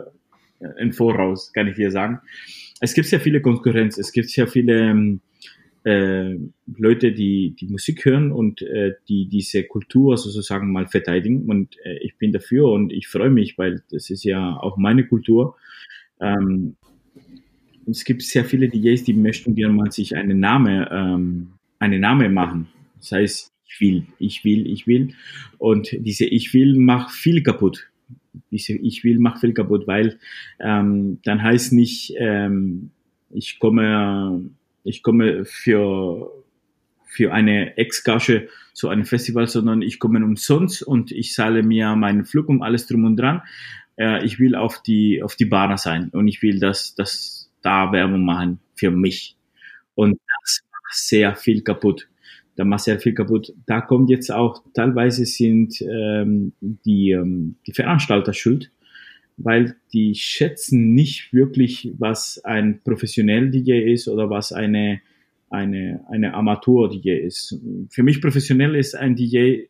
[0.80, 2.20] im Voraus, kann ich dir sagen.
[2.80, 5.22] Es gibt sehr viele Konkurrenz, es gibt sehr viele ähm,
[5.84, 6.36] äh,
[6.78, 11.50] Leute, die die Musik hören und äh, die diese Kultur sozusagen mal verteidigen.
[11.50, 15.06] Und äh, ich bin dafür und ich freue mich, weil das ist ja auch meine
[15.06, 15.56] Kultur.
[16.22, 16.76] Ähm,
[17.90, 22.30] es gibt sehr viele DJs, die möchten gerne mal sich einen Name, ähm, einen Name
[22.30, 22.68] machen.
[22.98, 25.16] Das heißt, ich will, ich will, ich will.
[25.58, 27.90] Und diese Ich will macht viel kaputt.
[28.52, 30.20] Diese Ich will macht viel kaputt, weil
[30.60, 32.92] ähm, dann heißt nicht, ähm,
[33.30, 34.50] ich komme,
[34.84, 36.32] ich komme für
[37.12, 42.24] für eine Ex-Gage zu einem Festival, sondern ich komme umsonst und ich zahle mir meinen
[42.24, 43.42] Flug um alles drum und dran
[44.02, 47.92] äh, ich will auf die, auf die Bahner sein und ich will, dass, dass da
[47.92, 49.38] Werbung machen für mich.
[49.94, 52.08] Und das macht sehr viel kaputt.
[52.56, 53.54] Da macht sehr viel kaputt.
[53.68, 58.72] Da kommt jetzt auch, teilweise sind ähm, die, ähm, die Veranstalter schuld,
[59.38, 65.02] weil die schätzen nicht wirklich, was ein professionell DJ ist oder was eine,
[65.50, 67.60] eine, eine Amateur-DJ ist.
[67.90, 69.66] Für mich professionell ist ein DJ,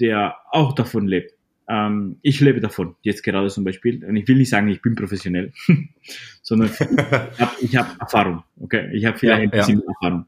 [0.00, 1.33] der auch davon lebt.
[1.66, 4.04] Ähm, ich lebe davon, jetzt gerade zum Beispiel.
[4.04, 5.52] Und ich will nicht sagen, ich bin professionell,
[6.42, 6.70] sondern
[7.60, 8.44] ich habe hab Erfahrung.
[8.60, 9.86] Okay, ich habe vielleicht ja, ein bisschen ja.
[9.88, 10.26] Erfahrung.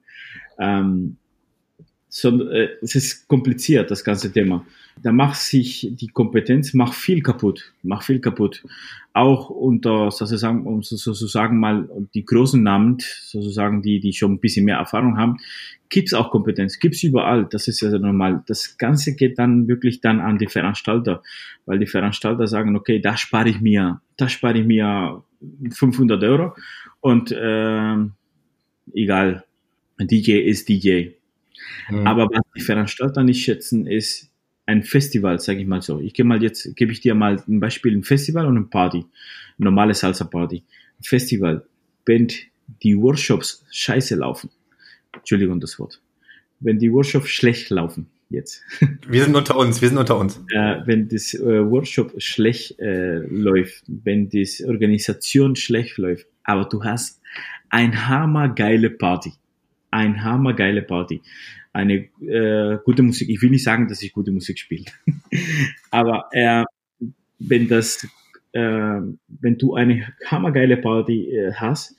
[0.59, 1.17] Ähm,
[2.17, 4.65] so, äh, es ist kompliziert, das ganze Thema.
[5.03, 8.65] Da macht sich die Kompetenz macht viel kaputt, macht viel kaputt.
[9.13, 14.65] Auch unter sozusagen, um sozusagen mal die großen Namen, sozusagen die, die schon ein bisschen
[14.65, 15.37] mehr Erfahrung haben,
[15.91, 17.47] gibt's auch Kompetenz, gibt's überall.
[17.51, 18.43] Das ist ja also normal.
[18.47, 21.23] Das Ganze geht dann wirklich dann an die Veranstalter,
[21.67, 25.23] weil die Veranstalter sagen, okay, da spare ich mir, da spare ich mir
[25.71, 26.55] 500 Euro
[27.01, 27.97] und äh,
[28.95, 29.45] egal,
[29.99, 31.16] DJ ist DJ.
[31.89, 32.07] Mhm.
[32.07, 34.31] Aber was die Veranstalter nicht schätzen, ist
[34.67, 36.01] ein Festival, sage ich mal so.
[36.01, 39.05] Ich gebe mal jetzt, gebe ich dir mal ein Beispiel, ein Festival und eine Party,
[39.59, 40.65] normale Salsa-Party.
[41.01, 41.65] Festival,
[42.05, 42.29] wenn
[42.83, 44.51] die Workshops scheiße laufen,
[45.15, 46.01] Entschuldigung das Wort,
[46.61, 48.63] wenn die Workshops schlecht laufen, jetzt.
[49.09, 50.39] Wir sind unter uns, wir sind unter uns.
[50.51, 56.83] Äh, wenn das äh, Workshop schlecht äh, läuft, wenn die Organisation schlecht läuft, aber du
[56.83, 57.21] hast
[57.69, 59.33] ein hammergeile Party,
[59.97, 61.23] ein hammergeile Party,
[61.73, 63.29] eine äh, gute Musik.
[63.31, 64.85] Ich will nicht sagen, dass ich gute Musik spiele,
[65.91, 66.65] aber äh,
[67.39, 68.07] wenn das,
[68.53, 71.97] äh, wenn du eine hammergeile Party äh, hast,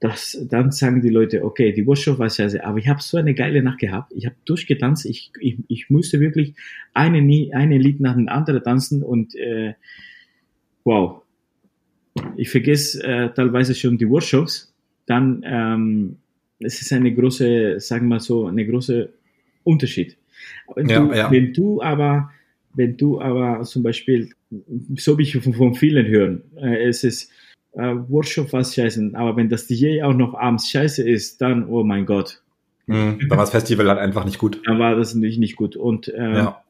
[0.00, 3.34] das, dann sagen die Leute, okay, die Workshop war sehr, aber ich habe so eine
[3.34, 4.12] geile Nacht gehabt.
[4.12, 5.06] Ich habe durchgetanzt.
[5.06, 6.54] Ich, ich, ich musste wirklich
[6.92, 7.18] eine,
[7.54, 9.74] eine Lied nach dem anderen tanzen und äh,
[10.82, 11.22] wow.
[12.36, 14.74] Ich vergesse äh, teilweise schon die Workshops,
[15.06, 16.16] dann ähm,
[16.64, 19.08] es ist eine große, sagen wir mal so, eine große
[19.64, 20.16] Unterschied.
[20.74, 21.30] Wenn, ja, du, ja.
[21.30, 22.30] wenn du aber,
[22.74, 24.30] wenn du aber zum Beispiel,
[24.96, 27.30] so wie ich von, von vielen hören, äh, es ist
[27.72, 31.84] äh, Workshop was scheiße, aber wenn das DJ auch noch abends scheiße ist, dann, oh
[31.84, 32.42] mein Gott.
[32.86, 34.60] Mhm, dann war das Festival halt einfach nicht gut.
[34.66, 35.76] Dann war das natürlich nicht gut.
[35.76, 36.62] Und äh, ja.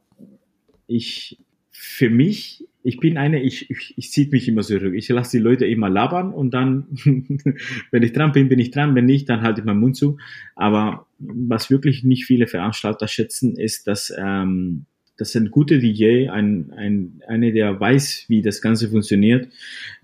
[0.86, 1.38] ich,
[1.72, 4.94] für mich, ich bin eine, ich, ich, ich ziehe mich immer zurück.
[4.94, 6.86] Ich lasse die Leute immer labern und dann,
[7.90, 8.94] wenn ich dran bin, bin ich dran.
[8.94, 10.18] Wenn nicht, dann halte ich meinen Mund zu.
[10.54, 14.84] Aber was wirklich nicht viele Veranstalter schätzen, ist, dass, ähm,
[15.16, 19.48] dass ein guter DJ, ein, ein, eine, der weiß, wie das Ganze funktioniert,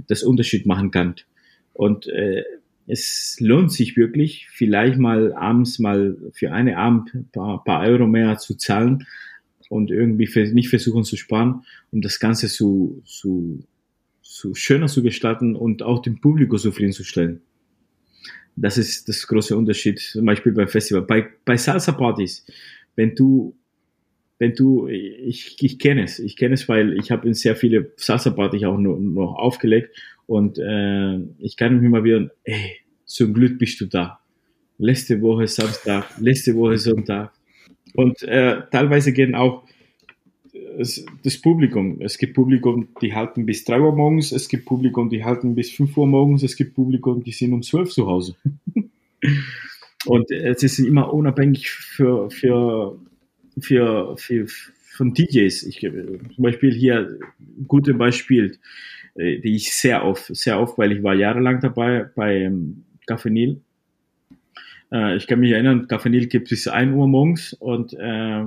[0.07, 1.17] das Unterschied machen kann.
[1.75, 2.45] Und äh,
[2.87, 8.07] es lohnt sich wirklich, vielleicht mal abends mal für eine Abend ein paar, paar Euro
[8.07, 9.07] mehr zu zahlen,
[9.69, 13.65] und irgendwie für, nicht versuchen zu sparen, um das Ganze zu, zu,
[14.23, 17.41] zu schöner zu gestalten und auch dem Publikum zufriedenzustellen.
[18.57, 21.03] Das ist das große Unterschied, zum Beispiel beim Festival.
[21.03, 22.45] Bei, bei Salsa-Partys,
[22.97, 23.55] wenn du,
[24.39, 27.93] wenn du, ich, ich kenne es, ich kenne es, weil ich habe in sehr viele
[27.97, 29.97] Salsa-Partys auch noch, noch aufgelegt
[30.27, 34.21] und äh, ich kann mich immer wieder, ey, zum Glück bist du da.
[34.79, 37.33] Letzte Woche Samstag, letzte Woche Sonntag,
[37.95, 39.65] und äh, teilweise gehen auch
[40.53, 40.85] äh,
[41.23, 42.01] das Publikum.
[42.01, 45.71] Es gibt Publikum, die halten bis 3 Uhr morgens, es gibt Publikum, die halten bis
[45.71, 48.37] 5 Uhr morgens, es gibt Publikum, die sind um 12 zu Hause.
[50.07, 52.99] Und es ist immer unabhängig für, für,
[53.59, 54.47] für, für
[54.99, 55.63] von DJs.
[55.65, 57.19] Ich, zum Beispiel hier,
[57.67, 58.59] gute Beispiel,
[59.15, 63.31] äh, die ich sehr oft, sehr oft, weil ich war jahrelang dabei bei ähm, Café
[63.31, 63.61] Nil
[64.93, 68.45] äh, ich kann mich erinnern, Cafenil gibt bis 1 Uhr morgens und äh,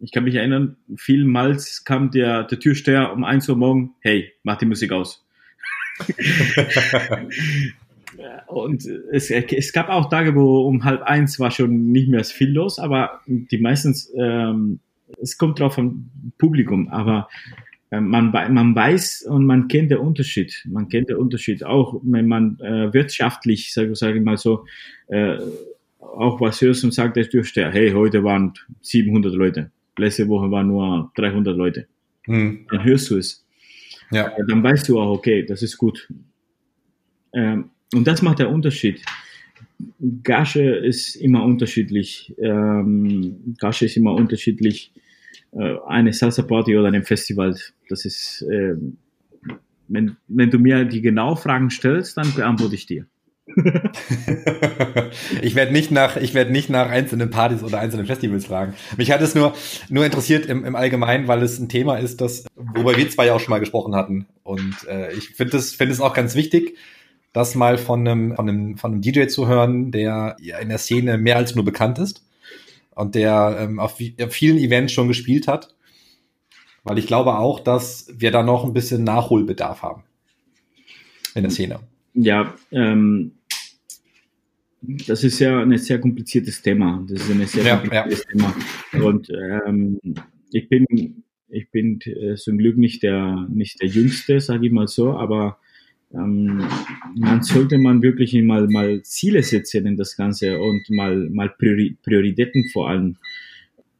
[0.00, 4.56] ich kann mich erinnern, vielmals kam der, der Türsteher um 1 Uhr morgens, hey, mach
[4.58, 5.24] die Musik aus.
[8.48, 12.50] und es, es gab auch Tage, wo um halb eins war schon nicht mehr viel
[12.50, 14.80] los, aber die meistens, ähm,
[15.20, 17.28] es kommt drauf am Publikum, aber
[17.90, 20.66] äh, man, man weiß und man kennt den Unterschied.
[20.68, 24.64] Man kennt den Unterschied auch, wenn man äh, wirtschaftlich, sage sag ich mal so,
[25.08, 25.36] äh,
[26.02, 30.68] auch was hörst und sagt der Türsteher, hey, heute waren 700 Leute, letzte Woche waren
[30.68, 31.86] nur 300 Leute.
[32.24, 32.66] Hm.
[32.70, 33.44] Dann hörst du es.
[34.10, 34.32] Ja.
[34.48, 36.08] Dann weißt du auch, okay, das ist gut.
[37.32, 39.02] Ähm, und das macht der Unterschied.
[40.22, 42.34] Gage ist immer unterschiedlich.
[42.38, 44.92] Ähm, Gage ist immer unterschiedlich.
[45.52, 47.56] Äh, eine Salsa-Party oder ein Festival,
[47.88, 48.74] das ist, äh,
[49.88, 53.06] wenn, wenn du mir die genau Fragen stellst, dann beantworte ich dir.
[55.42, 58.74] ich werde nicht nach, ich werde nicht nach einzelnen Partys oder einzelnen Festivals fragen.
[58.96, 59.54] Mich hat es nur,
[59.88, 63.34] nur interessiert im, im Allgemeinen, weil es ein Thema ist, das, worüber wir zwei ja
[63.34, 64.26] auch schon mal gesprochen hatten.
[64.44, 66.76] Und äh, ich finde es, finde es auch ganz wichtig,
[67.32, 70.78] das mal von einem, von einem, von einem DJ zu hören, der ja in der
[70.78, 72.24] Szene mehr als nur bekannt ist
[72.94, 75.74] und der ähm, auf, auf vielen Events schon gespielt hat.
[76.84, 80.02] Weil ich glaube auch, dass wir da noch ein bisschen Nachholbedarf haben
[81.34, 81.80] in der Szene.
[82.14, 83.32] Ja, ähm,
[84.82, 87.04] das ist ja ein sehr kompliziertes Thema.
[87.08, 88.30] Das ist ein sehr ja, kompliziertes ja.
[88.30, 89.06] Thema.
[89.06, 90.00] Und ähm,
[90.50, 90.86] ich bin,
[91.48, 95.58] ich bin äh, zum Glück nicht der, nicht der Jüngste, sage ich mal so, aber
[96.14, 96.62] ähm,
[97.14, 101.96] man sollte man wirklich mal, mal Ziele setzen in das Ganze und mal, mal Priori
[102.02, 103.16] Prioritäten vor allem.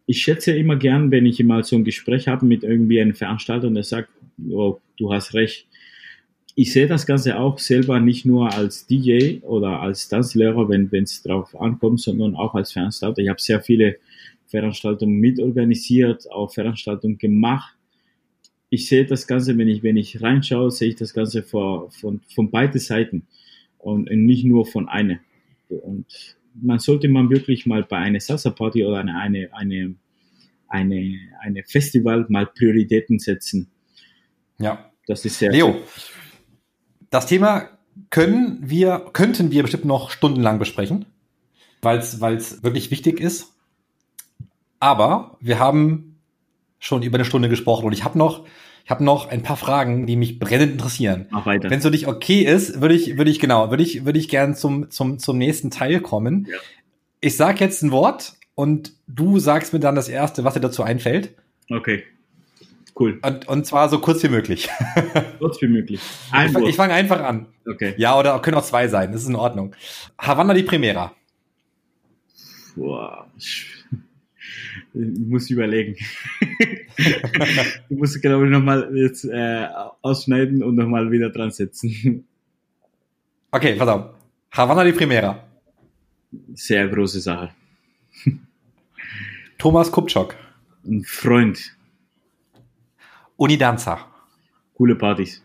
[0.07, 3.69] Ich schätze immer gern, wenn ich mal so ein Gespräch habe mit irgendwie einem Veranstalter
[3.69, 4.11] und der sagt,
[4.51, 5.69] oh, du hast recht,
[6.55, 11.23] ich sehe das Ganze auch selber nicht nur als DJ oder als Tanzlehrer, wenn es
[11.23, 13.23] drauf ankommt, sondern auch als Veranstalter.
[13.23, 13.97] Ich habe sehr viele
[14.47, 17.75] Veranstaltungen mitorganisiert, auch Veranstaltungen gemacht.
[18.69, 22.21] Ich sehe das Ganze, wenn ich, wenn ich reinschaue, sehe ich das Ganze von, von,
[22.35, 23.27] von beiden Seiten
[23.79, 25.21] und nicht nur von einer.
[25.69, 26.07] Und
[26.55, 29.95] man sollte man wirklich mal bei einer Salsa-Party oder eine, eine, eine,
[30.69, 33.69] eine, eine Festival mal Prioritäten setzen.
[34.59, 34.91] Ja.
[35.07, 35.51] Das ist sehr.
[35.51, 35.83] Leo,
[37.13, 37.69] das Thema
[38.11, 41.05] können wir, könnten wir bestimmt noch stundenlang besprechen,
[41.83, 42.21] weil es
[42.63, 43.53] wirklich wichtig ist.
[44.81, 46.19] Aber wir haben
[46.79, 48.47] schon über eine Stunde gesprochen und ich habe noch,
[48.85, 51.27] ich habe noch ein paar Fragen, die mich brennend interessieren.
[51.31, 51.71] Mach weiter.
[51.71, 54.29] Wenn es für dich okay ist, würde ich, würde ich genau, würde ich, würde ich
[54.29, 56.49] gern zum, zum, zum nächsten Teil kommen.
[56.51, 56.59] Ja.
[57.21, 60.83] Ich sag jetzt ein Wort und du sagst mir dann das erste, was dir dazu
[60.83, 61.35] einfällt.
[61.71, 62.05] Okay.
[62.99, 63.19] Cool.
[63.23, 64.69] Und, und zwar so kurz wie möglich.
[65.39, 66.01] Kurz wie möglich.
[66.31, 67.47] Ein ich, ich fange einfach an.
[67.67, 67.95] Okay.
[67.97, 69.75] Ja, oder können auch zwei sein, das ist in Ordnung.
[70.19, 71.13] Havanna die Primera.
[72.77, 73.27] Boah.
[73.37, 73.67] Ich
[74.95, 75.97] muss überlegen.
[77.89, 79.67] du musst, glaube ich, nochmal jetzt äh,
[80.03, 82.27] ausschneiden und nochmal wieder dran setzen.
[83.51, 84.11] Okay, pass auf.
[84.51, 85.45] Havana die Primera.
[86.55, 87.51] Sehr große Sache.
[89.59, 90.37] Thomas Kupczok.
[90.87, 91.77] Ein Freund.
[93.37, 94.07] Unidanza.
[94.75, 95.43] Coole Partys.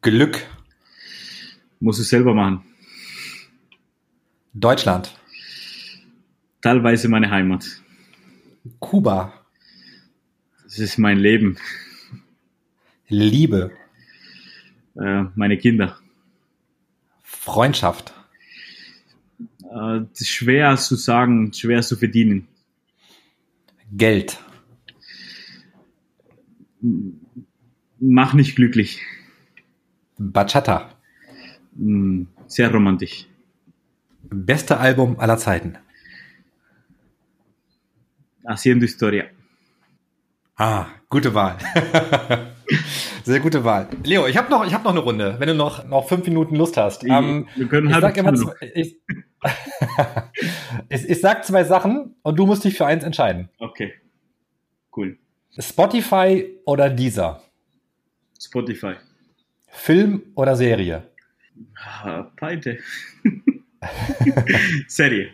[0.00, 0.46] Glück.
[1.80, 2.64] Musst du selber machen.
[4.54, 5.16] Deutschland.
[6.60, 7.64] Teilweise meine Heimat.
[8.78, 9.32] Kuba.
[10.64, 11.58] Das ist mein Leben.
[13.08, 13.72] Liebe.
[14.96, 15.98] Äh, meine Kinder.
[17.22, 18.12] Freundschaft.
[19.62, 22.46] Äh, schwer zu sagen, schwer zu verdienen.
[23.90, 24.38] Geld.
[28.00, 29.00] Mach nicht glücklich.
[30.18, 30.90] Bachata.
[31.74, 33.26] Mm, Sehr romantisch.
[34.24, 35.78] Beste Album aller Zeiten.
[38.46, 39.24] Haciendo Historia.
[40.56, 41.56] Ah, gute Wahl.
[43.24, 43.88] Sehr gute Wahl.
[44.02, 46.56] Leo, ich habe noch, ich hab noch eine Runde, wenn du noch, noch fünf Minuten
[46.56, 47.04] Lust hast.
[47.04, 48.32] Ähm, Wir können ich, halbe sag immer,
[48.74, 48.96] ich,
[50.88, 53.48] ich, ich sag zwei Sachen und du musst dich für eins entscheiden.
[53.58, 53.92] Okay.
[54.96, 55.18] Cool.
[55.58, 57.42] Spotify oder Deezer?
[58.40, 58.94] Spotify.
[59.68, 61.02] Film oder Serie?
[61.76, 62.78] Ah, Pleite.
[64.88, 65.30] Serie.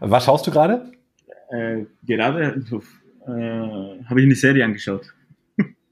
[0.00, 0.90] Was schaust du gerade?
[1.50, 2.62] Äh, gerade
[3.26, 5.12] äh, habe ich eine Serie angeschaut.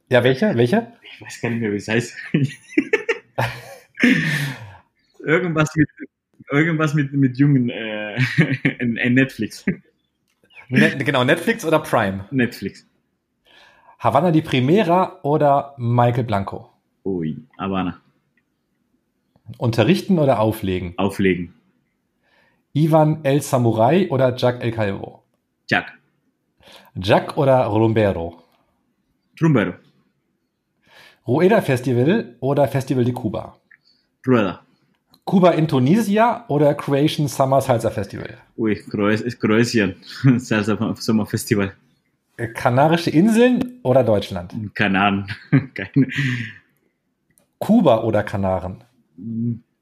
[0.08, 0.56] Ja, welche?
[0.56, 0.92] Welche?
[1.02, 2.16] Ich weiß gar nicht mehr, wie es heißt.
[5.18, 5.88] irgendwas mit,
[6.50, 8.16] irgendwas mit, mit Jungen, äh,
[8.78, 9.66] in, in Netflix.
[10.68, 12.26] Net, genau, Netflix oder Prime?
[12.30, 12.86] Netflix.
[13.98, 16.70] Havana die Primera oder Michael Blanco?
[17.04, 18.00] Ui, Havana.
[19.58, 20.94] Unterrichten oder auflegen?
[20.98, 21.54] Auflegen.
[22.74, 25.22] Ivan El Samurai oder Jack El Calvo?
[25.66, 25.92] Jack.
[26.94, 28.42] Jack oder Rombero?
[29.38, 29.74] Trumbero.
[31.26, 33.56] Rueda Festival oder Festival de Cuba?
[34.26, 34.60] Rueda.
[35.24, 38.36] Kuba in Tunisia oder Croatian Summer Salsa Festival?
[38.58, 39.96] Ui, Kroatien.
[40.38, 41.72] Salsa Sommerfestival.
[42.36, 44.54] Kanarische Inseln oder Deutschland?
[45.00, 45.26] Ahnung.
[45.74, 46.08] Keine.
[47.58, 48.84] Kuba oder Kanaren?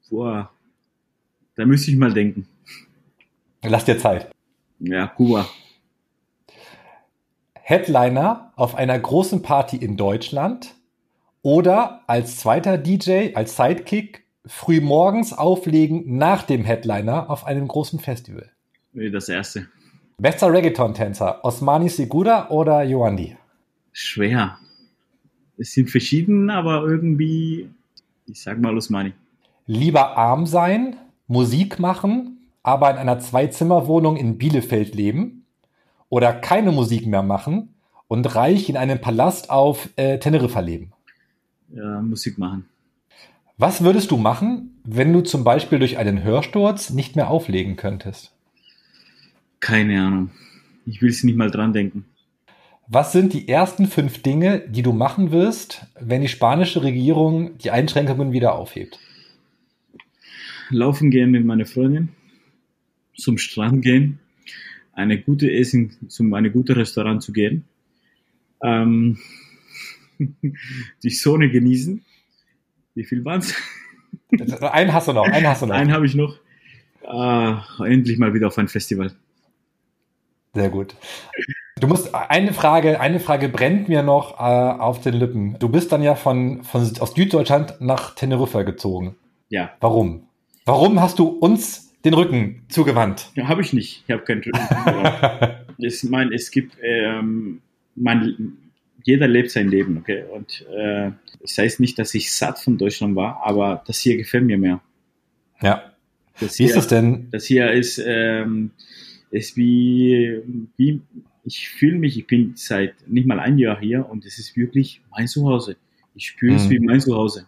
[0.09, 0.51] Boah.
[1.57, 2.47] Da müsste ich mal denken.
[3.63, 4.31] Lass dir Zeit.
[4.79, 5.47] Ja, Kuba.
[7.55, 10.75] Headliner auf einer großen Party in Deutschland
[11.43, 17.99] oder als zweiter DJ, als Sidekick früh morgens auflegen nach dem Headliner auf einem großen
[18.01, 18.51] Festival.
[18.95, 19.67] Ui, Das erste.
[20.19, 23.37] Bester Reggaeton-Tänzer, Osmani Segura oder Yoandi?
[23.93, 24.59] Schwer.
[25.59, 27.69] Es sind verschieden, aber irgendwie,
[28.27, 29.13] ich sag mal Usmani.
[29.67, 30.97] Lieber arm sein,
[31.27, 35.47] Musik machen, aber in einer Zwei-Zimmer-Wohnung in Bielefeld leben
[36.09, 37.75] oder keine Musik mehr machen
[38.07, 40.93] und reich in einem Palast auf äh, Teneriffa leben?
[41.71, 42.69] Ja, Musik machen.
[43.59, 48.34] Was würdest du machen, wenn du zum Beispiel durch einen Hörsturz nicht mehr auflegen könntest?
[49.65, 50.31] Keine Ahnung.
[50.85, 52.05] Ich will es nicht mal dran denken.
[52.87, 57.71] Was sind die ersten fünf Dinge, die du machen wirst, wenn die spanische Regierung die
[57.71, 58.99] Einschränkungen wieder aufhebt?
[60.69, 62.11] Laufen gehen mit meiner Freundin,
[63.17, 64.19] zum Strand gehen,
[64.93, 67.65] eine gute Essen, zum eine gute Restaurant zu gehen,
[68.63, 69.17] ähm,
[71.03, 72.05] die Sonne genießen.
[72.95, 73.55] Wie viel waren's?
[74.61, 75.75] Einen hast du noch, einen hast du noch.
[75.75, 76.39] Einen habe ich noch.
[77.01, 79.15] Äh, endlich mal wieder auf ein Festival.
[80.55, 80.95] Sehr gut.
[81.81, 85.57] Du musst eine Frage, eine Frage brennt mir noch äh, auf den Lippen.
[85.59, 89.17] Du bist dann ja von, von aus Süddeutschland nach Teneriffa gezogen.
[89.49, 90.29] Ja, Warum?
[90.65, 93.31] Warum hast du uns den Rücken zugewandt?
[93.35, 94.05] ja habe ich nicht.
[94.07, 94.43] Ich habe keinen.
[95.79, 97.61] ich meine, es gibt, ähm,
[97.95, 98.57] man,
[99.03, 100.25] jeder lebt sein Leben, okay?
[100.33, 101.11] Und äh,
[101.43, 104.81] das heißt nicht, dass ich satt von Deutschland war, aber das hier gefällt mir mehr.
[105.61, 105.91] ja.
[106.41, 107.29] Das Wie ist es denn?
[107.31, 108.73] Das hier ist, ähm,
[109.35, 110.41] ist wie,
[110.77, 111.03] wie,
[111.45, 115.03] ich fühle mich, ich bin seit nicht mal ein Jahr hier und es ist wirklich
[115.11, 115.77] mein Zuhause.
[116.15, 116.71] Ich spüre es Mhm.
[116.71, 117.47] wie mein Zuhause.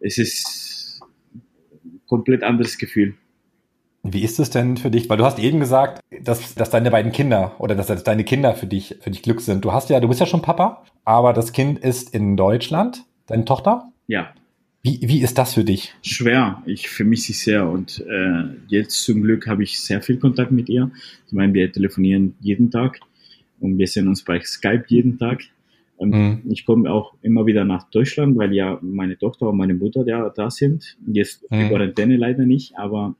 [0.00, 1.00] Es ist
[1.34, 3.14] ein komplett anderes Gefühl.
[4.04, 5.10] Wie ist es denn für dich?
[5.10, 8.54] Weil du hast eben gesagt, dass, dass deine beiden Kinder oder dass, dass deine Kinder
[8.54, 9.64] für dich, für dich Glück sind.
[9.64, 13.44] Du hast ja, du bist ja schon Papa, aber das Kind ist in Deutschland, deine
[13.44, 13.90] Tochter.
[14.06, 14.32] Ja,
[14.82, 15.92] Wie, wie ist das für dich?
[16.02, 16.62] schwer.
[16.66, 20.68] Ich vermisse sie sehr und äh, jetzt zum Glück habe ich sehr viel Kontakt mit
[20.68, 20.90] ihr.
[21.26, 23.00] Ich meine, wir telefonieren jeden Tag
[23.60, 25.42] und wir sehen uns bei Skype jeden Tag.
[26.00, 26.42] Mhm.
[26.48, 30.30] ich komme auch immer wieder nach Deutschland, weil ja meine Tochter und meine Mutter da,
[30.30, 30.96] da sind.
[31.12, 31.58] Jetzt Mhm.
[31.58, 33.16] die Quarantäne leider nicht, aber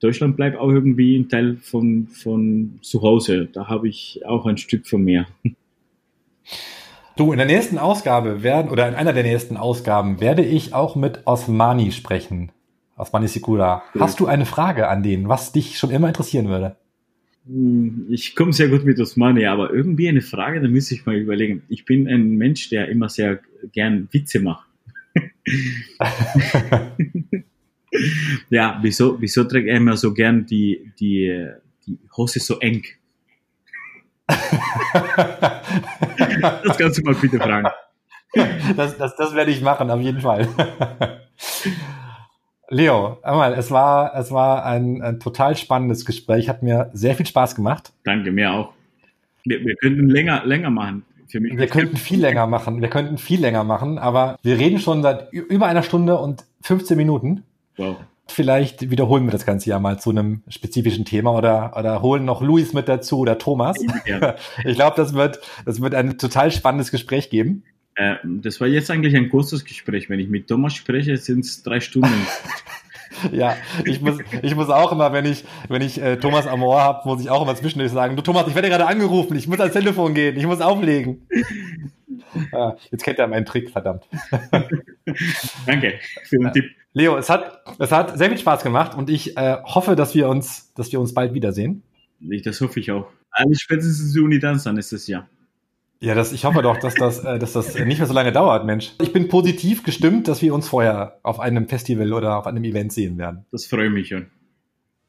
[0.00, 3.48] Deutschland bleibt auch irgendwie ein Teil von, von zu Hause.
[3.50, 5.26] Da habe ich auch ein Stück von mir.
[7.18, 10.94] Du, in der nächsten Ausgabe werden, oder in einer der nächsten Ausgaben werde ich auch
[10.94, 12.52] mit Osmani sprechen.
[12.96, 13.82] Osmani Sikura.
[13.98, 16.76] Hast du eine Frage an den, was dich schon immer interessieren würde?
[17.44, 21.16] Hm, ich komme sehr gut mit Osmani, aber irgendwie eine Frage, da müsste ich mal
[21.16, 21.64] überlegen.
[21.68, 23.40] Ich bin ein Mensch, der immer sehr
[23.72, 24.68] gern Witze macht.
[28.48, 31.48] ja, wieso, wieso trägt er immer so gern die, die,
[31.84, 32.84] die Hose so eng?
[36.64, 37.68] Das kannst du mal bitte fragen.
[38.76, 40.48] Das, das, das werde ich machen, auf jeden Fall.
[42.70, 47.24] Leo, einmal, es war, es war ein, ein, total spannendes Gespräch, hat mir sehr viel
[47.24, 47.92] Spaß gemacht.
[48.04, 48.74] Danke, mir auch.
[49.44, 51.04] Wir, wir könnten länger, länger machen.
[51.28, 54.78] Für mich wir könnten viel länger machen, wir könnten viel länger machen, aber wir reden
[54.78, 57.44] schon seit über einer Stunde und 15 Minuten.
[57.76, 57.96] Wow.
[58.30, 62.42] Vielleicht wiederholen wir das Ganze ja mal zu einem spezifischen Thema oder, oder holen noch
[62.42, 63.76] Luis mit dazu oder Thomas.
[64.06, 64.36] Ja.
[64.64, 67.64] Ich glaube, das wird, das wird ein total spannendes Gespräch geben.
[67.94, 70.08] Äh, das war jetzt eigentlich ein kurzes Gespräch.
[70.08, 72.14] Wenn ich mit Thomas spreche, sind es drei Stunden.
[73.32, 76.80] ja, ich muss, ich muss auch immer, wenn ich, wenn ich äh, Thomas am Ohr
[76.80, 79.58] habe, muss ich auch immer zwischendurch sagen, du Thomas, ich werde gerade angerufen, ich muss
[79.58, 81.26] ans Telefon gehen, ich muss auflegen.
[82.52, 84.04] Ah, jetzt kennt er meinen Trick, verdammt.
[85.66, 85.94] Danke
[86.24, 86.64] für den Tipp.
[86.92, 90.28] Leo, es hat, es hat sehr viel Spaß gemacht und ich äh, hoffe, dass wir
[90.28, 91.82] uns, dass wir uns bald wiedersehen.
[92.44, 93.06] Das hoffe ich auch.
[93.30, 95.28] Eigentlich spätestens die Unitanz dann ist es ja.
[96.00, 98.64] Ja, das, ich hoffe doch, dass das, äh, dass das nicht mehr so lange dauert,
[98.64, 98.92] Mensch.
[99.00, 102.92] Ich bin positiv gestimmt, dass wir uns vorher auf einem Festival oder auf einem Event
[102.92, 103.46] sehen werden.
[103.50, 104.26] Das freue mich schon.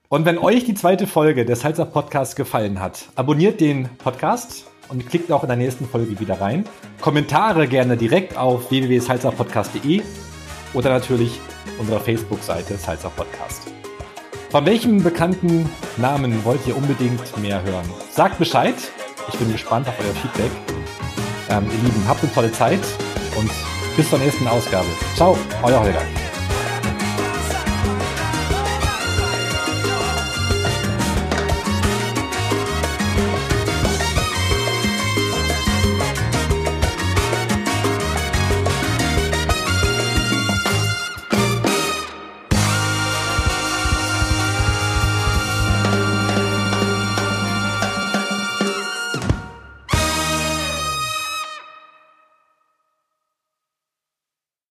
[0.07, 5.07] Und wenn euch die zweite Folge des Salzer Podcasts gefallen hat, abonniert den Podcast und
[5.07, 6.65] klickt auch in der nächsten Folge wieder rein.
[6.99, 10.01] Kommentare gerne direkt auf www.salzerpodcast.de
[10.73, 11.39] oder natürlich
[11.79, 13.71] unserer Facebook-Seite Salzer Podcast.
[14.49, 17.85] Von welchem bekannten Namen wollt ihr unbedingt mehr hören?
[18.11, 18.75] Sagt Bescheid.
[19.31, 20.51] Ich bin gespannt auf euer Feedback.
[21.49, 22.81] Ähm, ihr Lieben, habt eine tolle Zeit
[23.37, 23.49] und
[23.95, 24.87] bis zur nächsten Ausgabe.
[25.15, 26.01] Ciao, euer Holger.